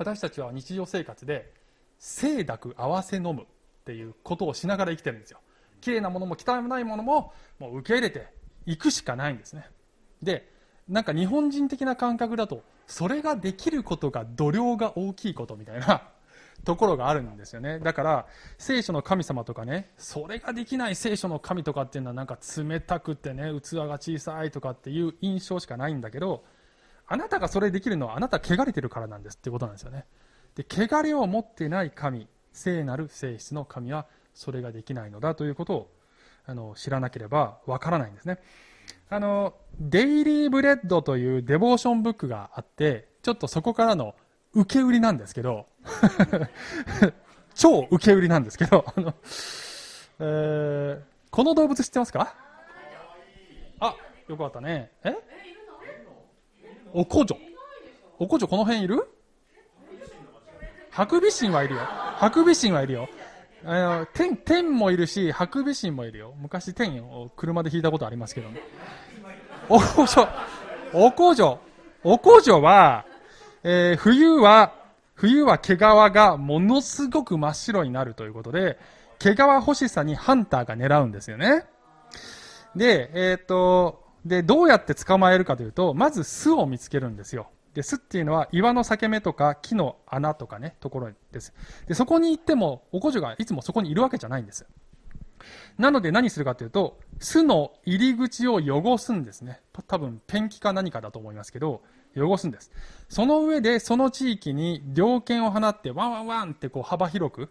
[0.00, 1.52] 私たちは日常生活で、
[2.00, 3.44] 清濁合わせ飲むっ
[3.84, 5.40] ていうことをしながら生きてるんですよ。
[5.82, 8.26] 綺麗なものも汚いものももう受け入れて
[8.64, 9.68] いくしかないんですね。
[10.22, 10.50] で、
[10.88, 16.02] なんか日本人的な感覚だとそれができることが度量が大きいことみたいな
[16.64, 18.26] ところがあるんですよねだから
[18.58, 26.44] 聖書の神様とかねそれができない聖書の神とかっていうのはなんか冷たくてね器が小さいとかっていう印象しかないんだけど
[27.12, 30.06] あなたがそれできるのはあなた汚れてるからなんですってことなんですよね。
[30.54, 35.90] で汚れを持ってない神聖なる性質の神はそれができないのだということを
[36.46, 38.38] あの知らなければわからないんですね。
[39.08, 44.14] あの、デイリーブレッドというデボーションブックがあって、ちょっとそこからの
[44.52, 45.66] 受け売りなんですけど、
[47.54, 49.14] 超受け売りなんですけど、あの、
[50.20, 51.00] えー、
[51.30, 52.34] この動物知ってますか？
[53.80, 53.96] あ、
[54.28, 54.92] よかったね。
[55.02, 55.14] え？
[56.92, 57.38] おこじょ？
[58.18, 59.08] おこじょこの辺いる？
[60.90, 61.80] ハクビシンはいるよ。
[61.82, 63.08] ハクビシンはいるよ。
[63.64, 66.34] あの、天、天もいるし、ハクビシンもいるよ。
[66.40, 68.60] 昔天を車で引いたことありますけどね。
[69.68, 70.28] おこじょ、
[70.92, 71.60] おこじょ、
[72.02, 73.04] おこじょは、
[73.62, 74.72] えー、冬は、
[75.14, 78.78] 冬は毛皮がものすごく真っ白になるということで、
[79.18, 81.66] 毛皮欲しさにハンターが狙うんですよね。
[82.74, 87.50] で、えっ、と、で、どうやって捕まえるかというと、まず巣を見つけるんですよ。
[87.74, 91.54] で、巣っていうのは岩の裂け目とか木の穴とかね、ところです。
[91.86, 94.66] で、そこに行っても、おこじょがいつもそこにいるわけじゃないんです。
[95.78, 99.60] なので何するかというと、巣の入り口を汚すんですね。
[99.86, 101.82] 多分、ペンキか何かだと思いますけど、
[102.16, 102.70] 汚すんです。
[103.08, 107.50] その上で、その地域に猟犬を放って、ワンワンワンってこう幅広く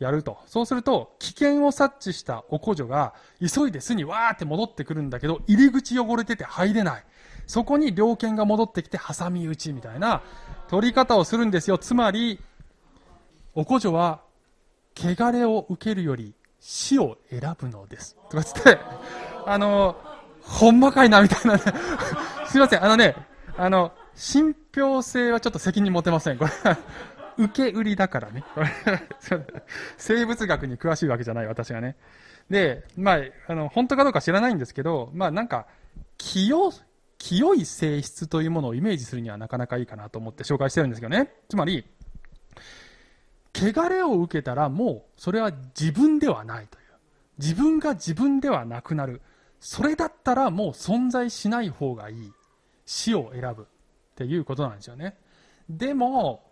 [0.00, 0.38] やると。
[0.46, 7.04] そうすると、危険を察知したおこじょが、急いで巣にわーって戻ってくるんだけど、入り口汚れてて入れない。
[7.46, 10.22] そこに猟犬が戻ってきて挟み撃ちみたいな
[10.68, 11.78] 取り方をするんですよ。
[11.78, 12.40] つまり、
[13.54, 14.22] おこじょは、
[14.96, 18.16] 汚れを受けるより死を選ぶのです。
[18.30, 18.78] とかつって、
[19.46, 19.96] あの、
[20.42, 21.60] ほんまかいな、みたいなね。
[22.48, 23.16] すいません、あのね、
[23.58, 26.38] あの、信憑性はちょっと責任持てません。
[26.38, 26.50] これ、
[27.44, 28.44] 受け売りだからね。
[29.96, 31.96] 生物学に詳しいわけじゃない、私がね。
[32.50, 35.66] で、まあ、あの、本当かどうか知らないんですけど、まあなんか、
[36.18, 36.70] 清、
[37.18, 41.32] 清い性質というものをイメージするにはなかなかいいかなと思って紹介してるんですけどね。
[41.48, 41.86] つまり、
[43.54, 46.84] 汚れを受けたらもうそれは自分ではないという。
[47.38, 49.22] 自分が自分ではなくなる。
[49.60, 52.32] それだったらもう存在しない方がいい。
[52.84, 53.66] 死を選ぶっ
[54.14, 55.16] ていうことなんですよね。
[55.68, 56.49] でも、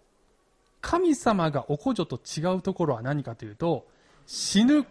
[0.80, 3.86] 神様がおこじょと違うところは何かというと、
[4.26, 4.86] 死ぬ、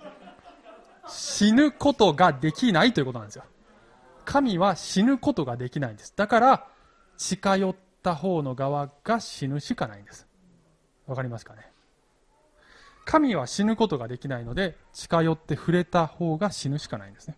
[1.07, 3.43] 死ぬことができないということなんですよ。
[4.25, 6.13] 神は死ぬことができないんです。
[6.15, 6.67] だから、
[7.17, 10.27] 近寄った方の側が死ぬしかないんです。
[11.07, 11.71] わかりますかね？
[13.05, 17.37] 神は死ぬことができないので、近寄って触れた方が死ぬしかないんですね。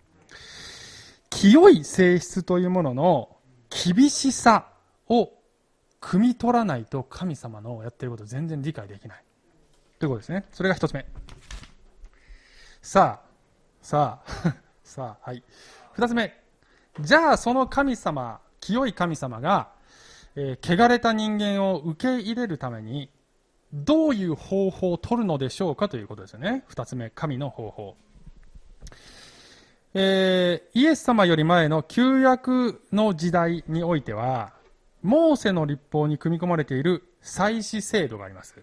[1.29, 3.37] 清い性質というものの
[3.69, 4.69] 厳しさ
[5.07, 5.31] を
[6.01, 9.23] 汲み取らないと神様のやってること全然理解できない。
[9.99, 10.45] ということですね。
[10.51, 11.05] それが一つ目。
[12.81, 13.29] さあ、
[13.81, 15.43] さあ、 さあ、はい。
[15.93, 16.33] 二つ目。
[17.01, 19.69] じゃあその神様、清い神様が、
[20.35, 23.09] えー、汚れた人間を受け入れるために、
[23.73, 26.63] どういう方法を取るのでしょうかということですよね。
[26.67, 27.97] 二つ目、神の方法。
[29.93, 34.53] えー、イエス様より前の旧約の時代においては、
[35.01, 38.61] モーセの立法に組み込まれている祭祀制度があります。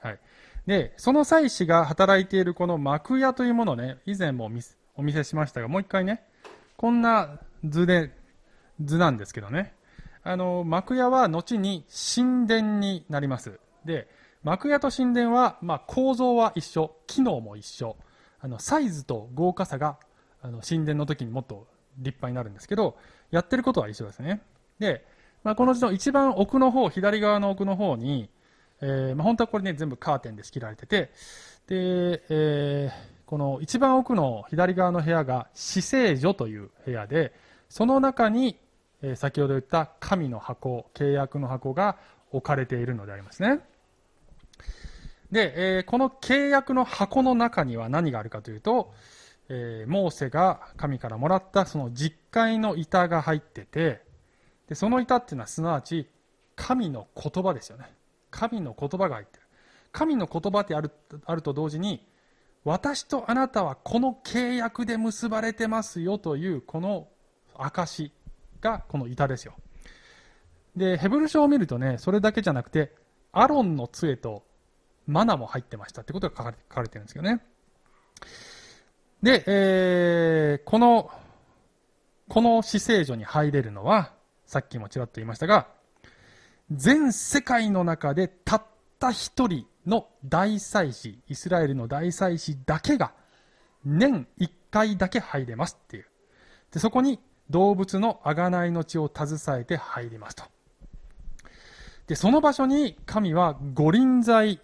[0.00, 0.18] はい。
[0.66, 4.50] で、その祭司が働いているこの幕屋というものをね、以前も
[4.96, 6.24] お見せしましたが、もう一回ね、
[6.76, 8.10] こんな図で
[8.82, 9.74] 図なんですけどね。
[10.22, 13.60] あの、幕屋は後に神殿になります。
[13.84, 14.08] で、
[14.42, 17.96] 幕屋と神殿は、まあ、構造は一緒、機能も一緒、
[18.40, 19.98] あの、サイズと豪華さが、
[20.42, 21.66] あの、神殿の時にもっと
[21.98, 22.96] 立派になるんですけど、
[23.30, 24.42] やってることは一緒ですね。
[24.78, 25.06] で、
[25.46, 28.28] まあ、このうちの一番奥の方、左側の奥の方に、
[28.80, 31.12] えー、まあ、本当はこれね、全部カーテンで仕切られてて、
[31.68, 32.92] で、えー、
[33.26, 37.32] この一番奥の左側の部屋が死聖所という部屋で、
[37.68, 38.58] その中に、
[39.02, 41.96] えー、先ほど言った神の箱、契約の箱が
[42.32, 43.60] 置かれているのでありますね。
[45.30, 48.92] で、えー、この契約の箱の中には何があるかというと、
[49.48, 54.05] えー、モーセが神からもらったその実会の板が入ってて、
[54.68, 56.08] でその板っていうのはすなわち
[56.56, 57.94] 神の言葉ですよね。
[58.30, 59.42] 神の言葉が入ってる。
[59.92, 60.90] 神の言葉ってある
[61.24, 62.06] あると同時に、
[62.64, 67.08] 私とあなたはこの契約で結ばれてますよというこの
[67.54, 68.12] 証
[68.60, 69.54] がこの板ですよ。
[70.74, 72.92] で、ヘブル書を見るとね、それだけじゃなくて、
[73.32, 74.44] アロンの杖と
[75.06, 77.40] マナも入ってましたってことが書かれ書かれてるんですけどね。
[79.22, 81.10] で、えー、この、
[82.28, 84.12] この死聖所に入れるのは、
[84.46, 85.66] さっきもちらっと言いましたが、
[86.70, 88.62] 全世界の中でたっ
[88.98, 93.12] た一人の大祭司、イスラエルの大祭司だけが
[93.84, 96.06] 年一回だけ入れますっていう。
[96.72, 97.20] で、そこに
[97.50, 100.44] 動物の贖いの血を携えて入りますと。
[102.06, 104.60] で、その場所に神は五輪剤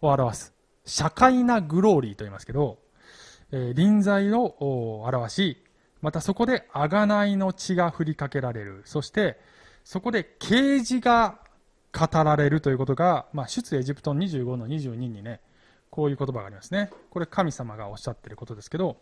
[0.00, 0.54] を表す。
[0.84, 2.78] 社会なグローリーと言いますけど、
[3.52, 5.64] えー、臨在を表し、
[6.02, 8.82] またそこで贖いの血が振りかけられる。
[8.84, 9.38] そして、
[9.84, 11.38] そこで啓示が
[11.92, 15.40] 語られるということが、まあ、出エジプトの25の22にね、
[15.90, 16.90] こういう言葉がありますね。
[17.10, 18.96] これ神様がおっしゃっていることですけど、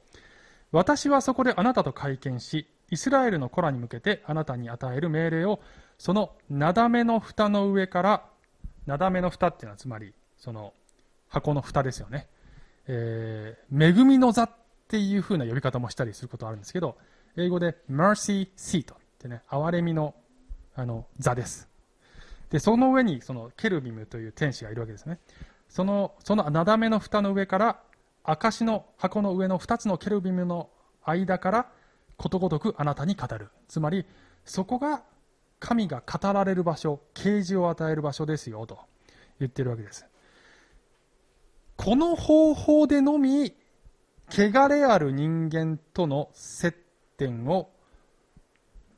[0.73, 5.61] 私はそこであなたと会見し、イスラエルの子らに向けてあなたに与える命令を、
[5.99, 8.25] そのなだめの蓋の上から、
[8.87, 10.73] なだめの蓋っていうのはつまり、その
[11.29, 12.29] 箱の蓋ですよね。
[12.87, 14.49] えー、恵みの座
[14.89, 16.97] っていう風な呼び方もしたりすることあるんですけど、
[17.36, 20.14] 英語で mercy seat ってね、憐れみの
[20.74, 21.68] あの座です。
[22.49, 25.18] で、その上にそのケルビムという天使がいるわけですね。
[25.68, 27.82] その、そのなだめの蓋の上から、
[28.24, 30.70] 証の箱の上の2つのケルビムの
[31.05, 31.68] 間から、
[32.16, 33.51] ことごとくあなたに語る。
[33.68, 34.07] つまり、
[34.47, 35.03] そこが
[35.61, 38.78] 神が語られる場所、啓示を与える場所ですよ、と
[39.39, 40.07] 言ってるわけです。
[41.76, 43.53] この方法でのみ、
[44.31, 46.76] 汚れある人間との接
[47.16, 47.70] 点を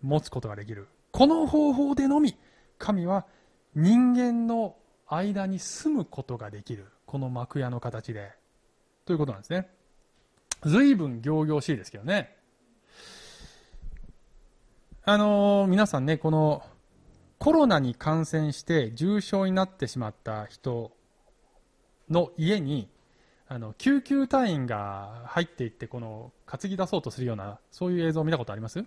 [0.02, 0.88] 持つことができる。
[1.12, 2.36] この方法でのみ、
[2.78, 3.26] 神は
[3.74, 4.76] 人間の
[5.06, 6.86] 間に住むことができる。
[7.06, 8.32] この幕屋の形で。
[9.04, 9.68] ということなんですね。
[10.64, 12.36] 随分行々しいですけどね。
[15.04, 16.62] あのー、皆さんね、この
[17.38, 20.92] コロナに感染して重症になってしまった人
[22.08, 22.88] の家に、
[23.52, 28.84] あの、救急隊員が入っていって、この、担ぎ出そうとするような、そういう映像を見たことあります？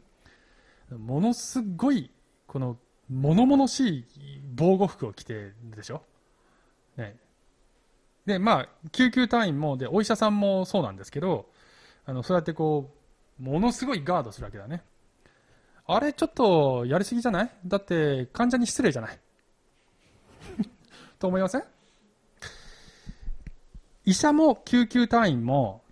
[0.90, 2.10] ものすごい、
[2.48, 2.78] この、
[3.10, 4.06] 物々しい
[4.56, 6.02] 防護服を着てるでしょ？
[6.96, 7.18] ね。
[8.26, 11.50] で、まあ、救急隊員も、で、お医者さんもそうなんですけど、
[12.06, 12.96] あの、そうやってこ
[13.38, 14.82] う、ものすごいガードするわけだね。
[15.88, 17.52] あれ、ちょっと、やりすぎじゃない？
[17.66, 19.20] だって、患者に失礼じゃない？
[21.20, 21.64] と思いません？
[24.06, 25.84] 医者も救急隊員も、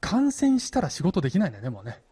[0.00, 2.02] 感染したら仕事できないんだよね、もうね。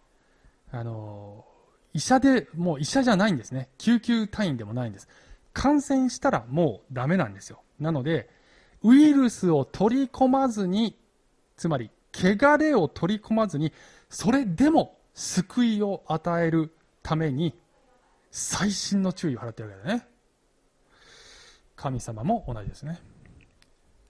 [0.70, 1.44] あの、
[1.92, 3.68] 医者で、もう医者じゃないんですね。
[3.78, 5.08] 救急隊員でもないんです。
[5.52, 7.62] 感染したらもうダメなんですよ。
[7.78, 8.28] なので、
[8.82, 10.98] ウイルスを取り込まずに、
[11.56, 13.72] つまり、汚れを取り込まずに、
[14.08, 17.54] それでも救いを与えるために、
[18.30, 20.08] 細心の注意を払ってるわけだね。
[21.76, 23.00] 神様も同じですね。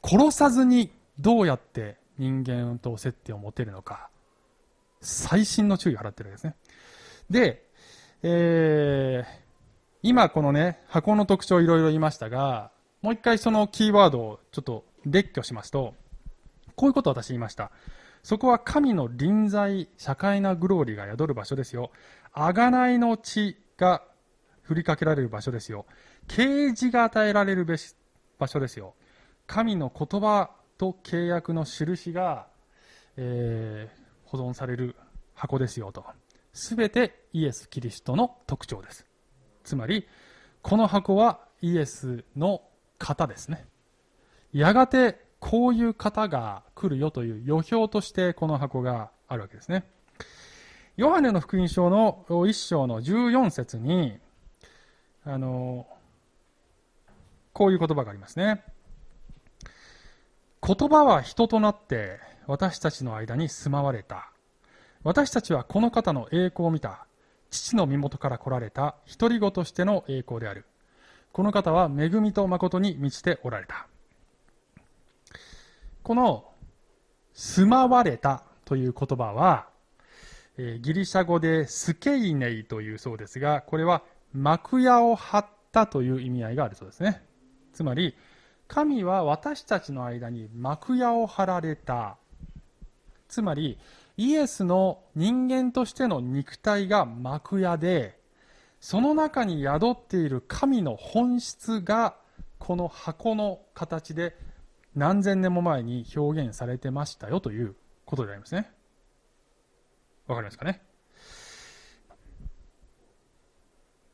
[0.05, 4.11] 殺さずにどうやって人間と接点を持てるのか、
[5.01, 6.55] 細心の注意を払ってるわけですね。
[7.31, 7.65] で、
[8.23, 9.45] えー、
[10.03, 15.95] 今このね、箱の特徴をいろいろ言いましたが、もう一回そのキーワードをちょっと列挙しますと、
[16.77, 17.71] こういうことを私言いました。
[18.23, 21.91] そこは神の臨在、社会なグローリーが宿る場所ですよ。
[22.35, 24.03] 贖いの血が
[24.63, 25.85] 振りかけられる場所ですよ。
[26.27, 27.95] 啓示が与えられるべし
[28.39, 28.95] 場所ですよ。
[29.47, 32.47] 神の言葉と契約の印が、
[33.17, 34.97] えー、保存される
[35.35, 36.05] 箱ですよと。
[36.53, 39.07] すべてイエス・キリストの特徴です。
[39.65, 40.07] つまり、
[40.63, 42.63] この箱はイエスの
[42.99, 43.67] 型ですね。
[44.53, 49.85] やがてこういう方が来るよという予表としてこの箱があるわけですね。
[50.97, 54.19] ヨハネの福音書の1章の14節に、
[55.25, 55.87] あの、
[57.53, 58.63] こういう言葉がありますね。
[60.67, 64.31] 言葉は人となって私たちの間に住まわれた。
[65.03, 67.07] 私たちはこの方の栄光を見た。
[67.51, 70.65] 父の身元から来られた独り子としての栄光である。
[71.33, 73.87] この方は恵みと誠に満ちておられた。
[76.03, 76.47] この
[77.35, 79.69] 住まわれたという言葉は、
[80.57, 84.03] え、ギリシャ語でスケイネイというそうですが、これは
[84.33, 87.23] 幕屋を張ったという意味合いがあるそうですね。
[87.75, 88.17] つまり、
[88.67, 92.17] 神は私たちの間に幕屋を張られた。
[93.29, 93.79] つまり、
[94.17, 98.19] イエスの人間としての肉体が幕屋で、
[98.81, 102.17] その中に宿っている神の本質が、
[102.59, 104.37] この箱の形で
[104.95, 108.71] 何千年も前に表現されてましたよということでありますね。
[110.27, 110.81] わかりますかね？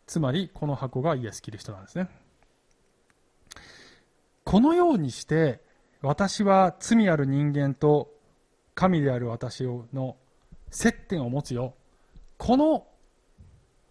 [0.06, 2.08] つまり、この箱がイエス・キリストなんですね。
[4.50, 5.60] このようにして、
[6.02, 8.12] 私は罪ある人間と
[8.74, 10.16] 神である私の
[10.72, 11.74] 接点を持つよ。
[12.36, 12.84] この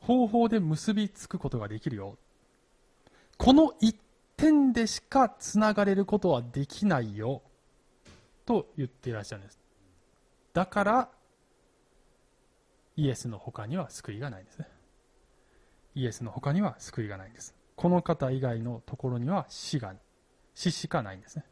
[0.02, 2.18] 方法で結びつくことができるよ。
[3.38, 3.96] この一
[4.36, 7.42] 点でしかつながれることはできないよ。
[8.46, 9.60] と言っていらっしゃるんです。
[10.52, 11.10] だから、
[12.98, 14.68] イエスの他には救いがないんですね。
[15.96, 17.56] イエスの他には救いがないんです。
[17.78, 19.96] この方以外のところには死が、
[20.60, 21.46] 死しかないんですね。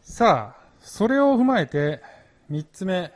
[0.00, 2.00] さあ、それを踏まえて、
[2.48, 3.12] 三つ目。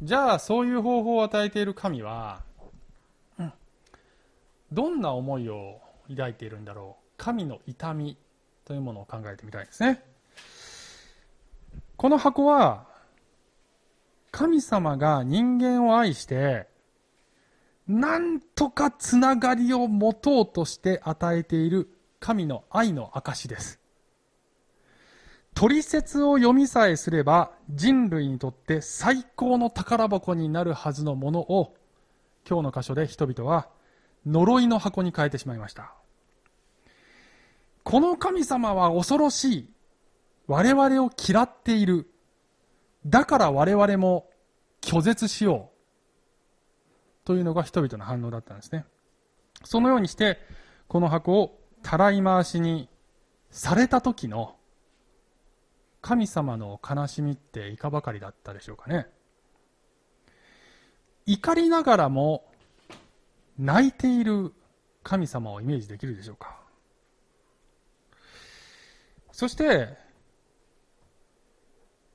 [0.00, 2.44] じゃあ、そういう方法を与えている神は、
[4.70, 7.04] どんな思いを抱いているんだろう。
[7.16, 8.16] 神の痛み
[8.64, 10.04] というものを考えてみたいですね。
[11.96, 12.86] この箱は、
[14.30, 16.68] 神様が人間を愛して、
[17.88, 21.88] なんとかつながりを持とうとして与えている
[22.22, 23.80] 神の愛の証です。
[25.54, 31.74] 取説を読みさえすれば人類にとって最高の宝箱になるはずのものを
[32.48, 33.68] 今日の箇所で人々は
[34.24, 35.94] 呪いの箱に変えてしまいました。
[37.82, 39.68] この神様は恐ろしい。
[40.46, 42.08] 我々を嫌っている。
[43.04, 44.30] だから我々も
[44.80, 45.70] 拒絶しよ
[47.24, 47.26] う。
[47.26, 48.84] というのが人々の反応だったんですね。
[49.64, 50.38] そのようにして、
[50.86, 52.88] この箱をたらい回しに
[53.50, 54.56] された時の
[56.00, 59.06] 神様の悲しみっていかばかりだったでしょうかね。
[61.26, 62.44] 怒りながらも
[63.58, 64.52] 泣いている
[65.02, 66.60] 神様をイメージできるでしょうか。
[69.30, 69.96] そして、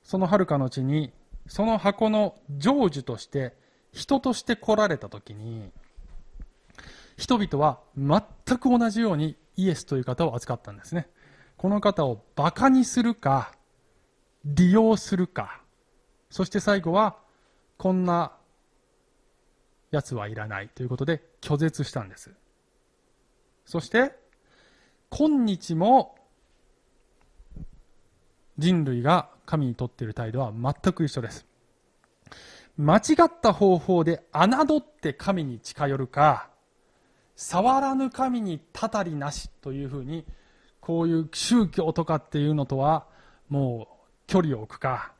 [0.03, 1.11] その遥かの地に
[1.47, 3.53] その箱の成就として
[3.91, 5.71] 人として来られた時に
[7.17, 11.09] 人々は全く同じようにイエスという方を扱ったんですね
[11.57, 13.51] この方をバカにするか
[14.45, 15.61] 利用するか
[16.29, 17.17] そして最後は
[17.77, 18.31] こんな
[19.91, 22.31] やつはいらないということで拒絶したんです
[23.65, 24.13] そして
[25.09, 26.15] 今日も
[28.57, 31.45] 人類が神にとっている態度は全く一緒です。
[32.77, 36.49] 間違った方法で侮って神に近寄るか、
[37.37, 40.25] 触らぬ神にたたりなしというふうに、
[40.81, 43.05] こういう宗教とかっていうのとは、
[43.47, 45.13] もう距離を置くか、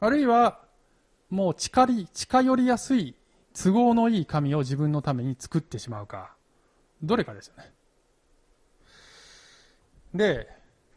[0.00, 0.60] あるいは、
[1.30, 3.16] もう近り近寄りやすい、
[3.54, 6.34] 都合のいい神を自分のために作ってしまうか、
[7.02, 7.72] どれかですよね。
[10.14, 10.46] で、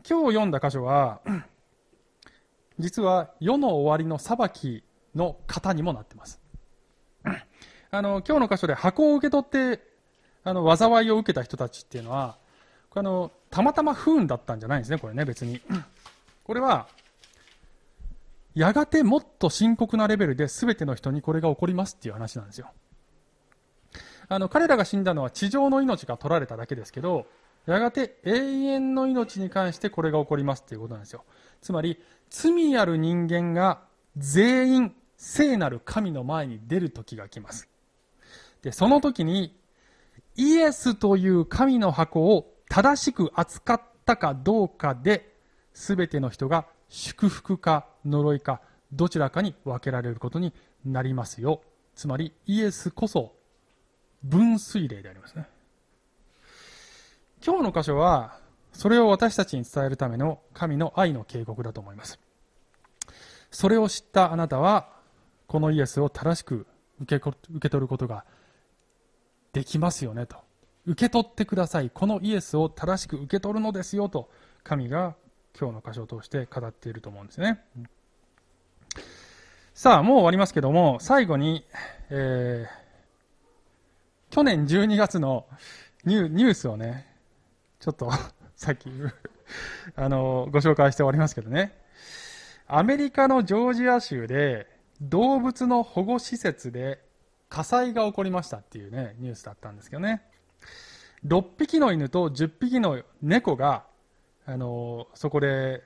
[0.07, 1.21] 今日読んだ箇所は、
[2.80, 4.84] 実は世の終わりの裁き
[5.15, 6.41] の型にもなってます。
[7.91, 9.96] あの、今日の箇所で箱を受け取って、
[10.47, 12.37] あの、災いを受けた人たちっていうのは、
[12.95, 15.59] あの、たまたま不運だったんじゃないんですね、これね、別に。
[16.45, 16.87] これは、
[18.55, 22.71] やがてもっと深刻なレベルで全ての人にこれが起こりますっていう話なんですよ。
[24.29, 27.27] あの、彼らが死んだのは地上の命が取られただけですけど、
[27.65, 31.25] やがて永遠の命に関してこれが起こりますということなんですよ。
[31.61, 33.81] つまり、罪ある人間が
[34.15, 37.67] 全員聖なる神の前に出る時が来ます。
[38.61, 39.57] で、その時に、
[40.38, 45.35] イエスという神の箱を正しく扱ったかどうかで、
[45.73, 48.61] 全ての人が祝福か呪いか、
[48.93, 50.53] どちらかに分けられることに
[50.85, 51.61] なりますよ。
[51.95, 53.35] つまり、イエスこそ
[54.23, 55.47] 分水嶺でありますね。
[57.43, 58.39] 今日の箇所は、
[58.73, 62.19] それを私たちに伝えるための神の愛の警告だと思います。
[63.49, 64.89] それを知ったあなたは、
[65.47, 66.67] このイエスを正しく
[67.01, 67.19] 受
[67.59, 68.25] け取ることが
[69.53, 70.37] できますよねと。
[70.85, 71.89] 受け取ってください。
[71.89, 74.29] このイエスを正しく受け取るのですよと。
[74.63, 75.15] 神が
[75.59, 77.63] 今日の箇所を通して語っていると思うんですね。
[79.73, 81.65] さあもう終わりますけども最後に、
[82.09, 85.45] えー、去年12月の
[86.03, 87.05] ニュニュースをね
[87.79, 88.09] ちょっと
[88.55, 88.89] さっき
[89.95, 91.73] あのご紹介して終わりますけどね。
[92.67, 94.67] アメリカのジョージア州で
[94.99, 97.01] 動物の保護施設で
[97.49, 100.21] 火災が起こりましたっていうね、ニュースだったんですけどね。
[101.25, 103.85] 6匹の犬と10匹の猫が、
[104.45, 105.83] あの、そこで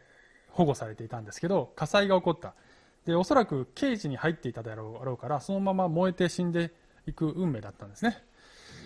[0.50, 2.54] 保護されていたんですけど、火災が起こった。
[3.06, 6.72] で、おそらくケージに入っていただろうから、そのまま燃えて死んで
[7.08, 8.24] いく運命だったんですね。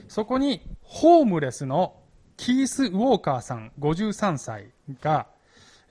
[0.08, 1.96] そこに、ホームレスの
[2.38, 4.72] キース・ウォーカーさん53歳
[5.02, 5.28] が、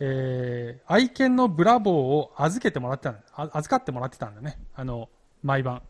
[0.00, 3.16] えー、愛犬のブラボーを預けてもらってた
[3.56, 4.58] 預かってもらってたんだね。
[4.74, 5.08] あの、
[5.42, 5.82] 毎晩。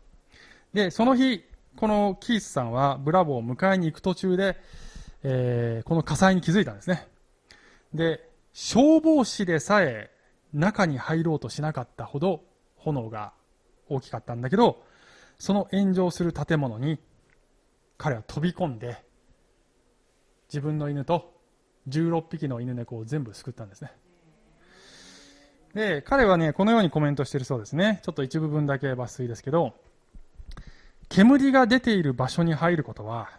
[0.75, 1.41] で、その日、
[1.77, 4.57] このキースさんはブラボーを迎えに行く途中で、
[5.23, 7.07] えー、この火災に気づいたんですね。
[7.93, 10.11] で、消防士でさえ
[10.53, 12.43] 中に入ろうとしなかったほど
[12.75, 13.31] 炎が
[13.87, 14.83] 大きかったんだけど、
[15.39, 16.99] その炎上する建物に
[17.97, 18.97] 彼は飛び込んで、
[20.49, 21.39] 自分の犬と
[21.87, 23.93] 16匹の犬猫を全部救ったんですね。
[25.73, 28.01] で、彼はね、このようにコメントしているそうですね。
[28.03, 29.73] ちょっと一部分だけ抜粋ですけど、
[31.09, 33.29] 煙が出ている場所に入ることは、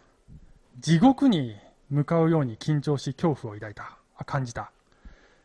[0.78, 1.56] 地獄に
[1.90, 4.70] 向かうように緊張し恐怖を抱いた、感じた。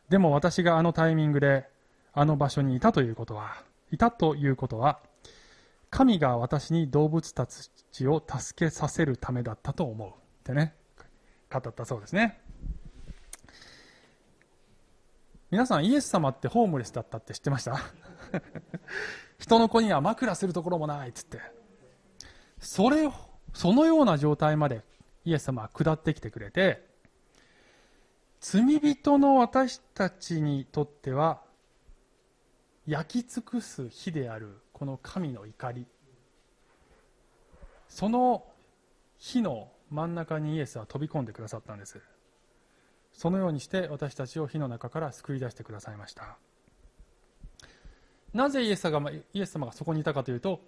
[0.10, 1.68] でも私があのタイミングで
[2.14, 5.00] あの場所にいたということは、いたということは、
[5.90, 10.10] 神が私に動物たちを助けさせるためだったと思う。
[10.10, 10.14] っ
[10.44, 10.74] てね、
[11.52, 12.40] 語ったそうですね。
[15.50, 17.78] 皆さんイエス様ってホームレスだったって知ってました？
[19.38, 21.40] 人の子には枕するところもないっつって
[22.62, 23.10] それ
[23.54, 24.82] そのような状態まで
[25.26, 26.86] イエス様は下ってきてくれて
[28.40, 31.42] 罪人の私たちにとっては
[32.88, 35.86] 焼き尽くす火であるこの神の怒り。
[37.88, 38.44] その
[39.20, 42.02] 火の真ん中にイエスは飛び込んでくださったんです。
[43.14, 46.38] そのようにして私たちを火の中から救い出してくださいました。
[48.34, 50.62] なぜイエス様がイエス様がそこにいたかというと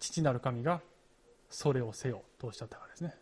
[0.00, 0.80] 父なる神が
[1.50, 3.14] それをせよとおっしゃったからですね。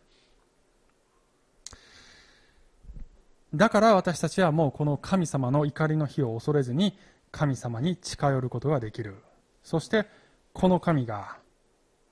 [3.55, 6.97] だから私たちはもうこの神様の怒りの火を恐れずに
[7.33, 9.17] 神様に近寄ることができる。
[9.63, 10.07] そして
[10.53, 11.39] この神が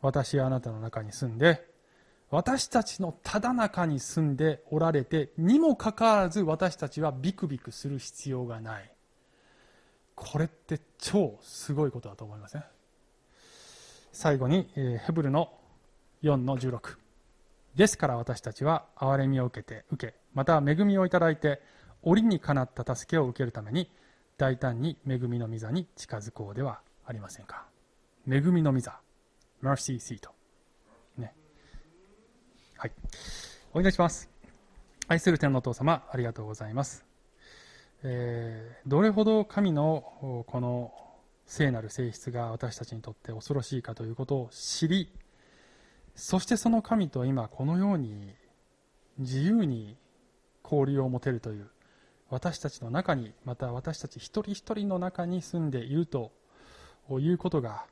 [0.01, 1.67] 私やあなたの中に住んで
[2.31, 8.91] 私たちのただ中に住んでおられてにもかかわらず私たちはビクビクする必要がない。
[10.17, 12.65] これって超すごいことだと思いますね
[14.13, 15.53] 最後に、ヘブルの
[16.23, 16.97] 4の16
[17.75, 21.61] ですから私たちは憐れみを受けて受けまた恵みをいただいて
[22.03, 23.91] 折にかなった助けを受けるために
[24.39, 27.67] 大胆に恵みの御座に近づこうではありませんか
[28.31, 28.99] 恵みの御座
[29.63, 30.37] Mercy Seat
[32.79, 32.93] はい。
[33.73, 34.29] お祈りします。
[35.09, 37.07] 愛する天のお父様、ありがとうございます。
[38.03, 40.93] えー、どれほど神のこの
[41.47, 45.11] 聖なる性質が私たちにとって恐ろしいかということを知り、
[46.17, 48.35] そしてその神と今このように
[49.19, 49.97] 自由に
[50.65, 51.69] 交流を持てるという
[52.31, 56.33] 私たちの中にまた私たち一人一人の中に住んでいると
[57.11, 57.85] いうことが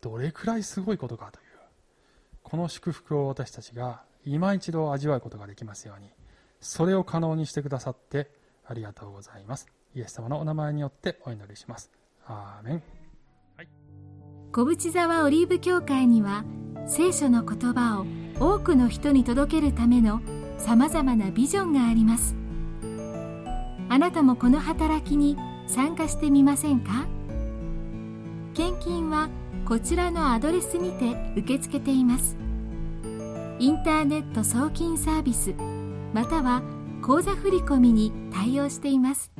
[0.00, 1.44] どれくらいすごいことかという
[2.42, 6.08] この祝福を私たちが今一度味わうことができますように
[6.60, 8.30] それを可能にしてくださって
[8.66, 9.66] ありがとうございます。
[9.96, 11.90] イエス様のお名前によってお祈りします。
[12.26, 12.82] アーメン、
[13.56, 13.68] はい、
[14.52, 16.44] 小淵沢オリーブ教会には
[16.86, 18.06] 聖書の言葉を
[18.38, 20.20] 多くの人に届けるための
[20.58, 22.34] さまざまなビジョンがあります。
[23.88, 27.06] あなたもこの働きに参加してみませんか？
[28.54, 29.28] 献金は
[29.64, 32.36] こちらのアドレスにて受け付けています。
[33.58, 35.54] インターネット送金サービス
[36.12, 36.62] または
[37.02, 39.30] 口座振込に対応しています。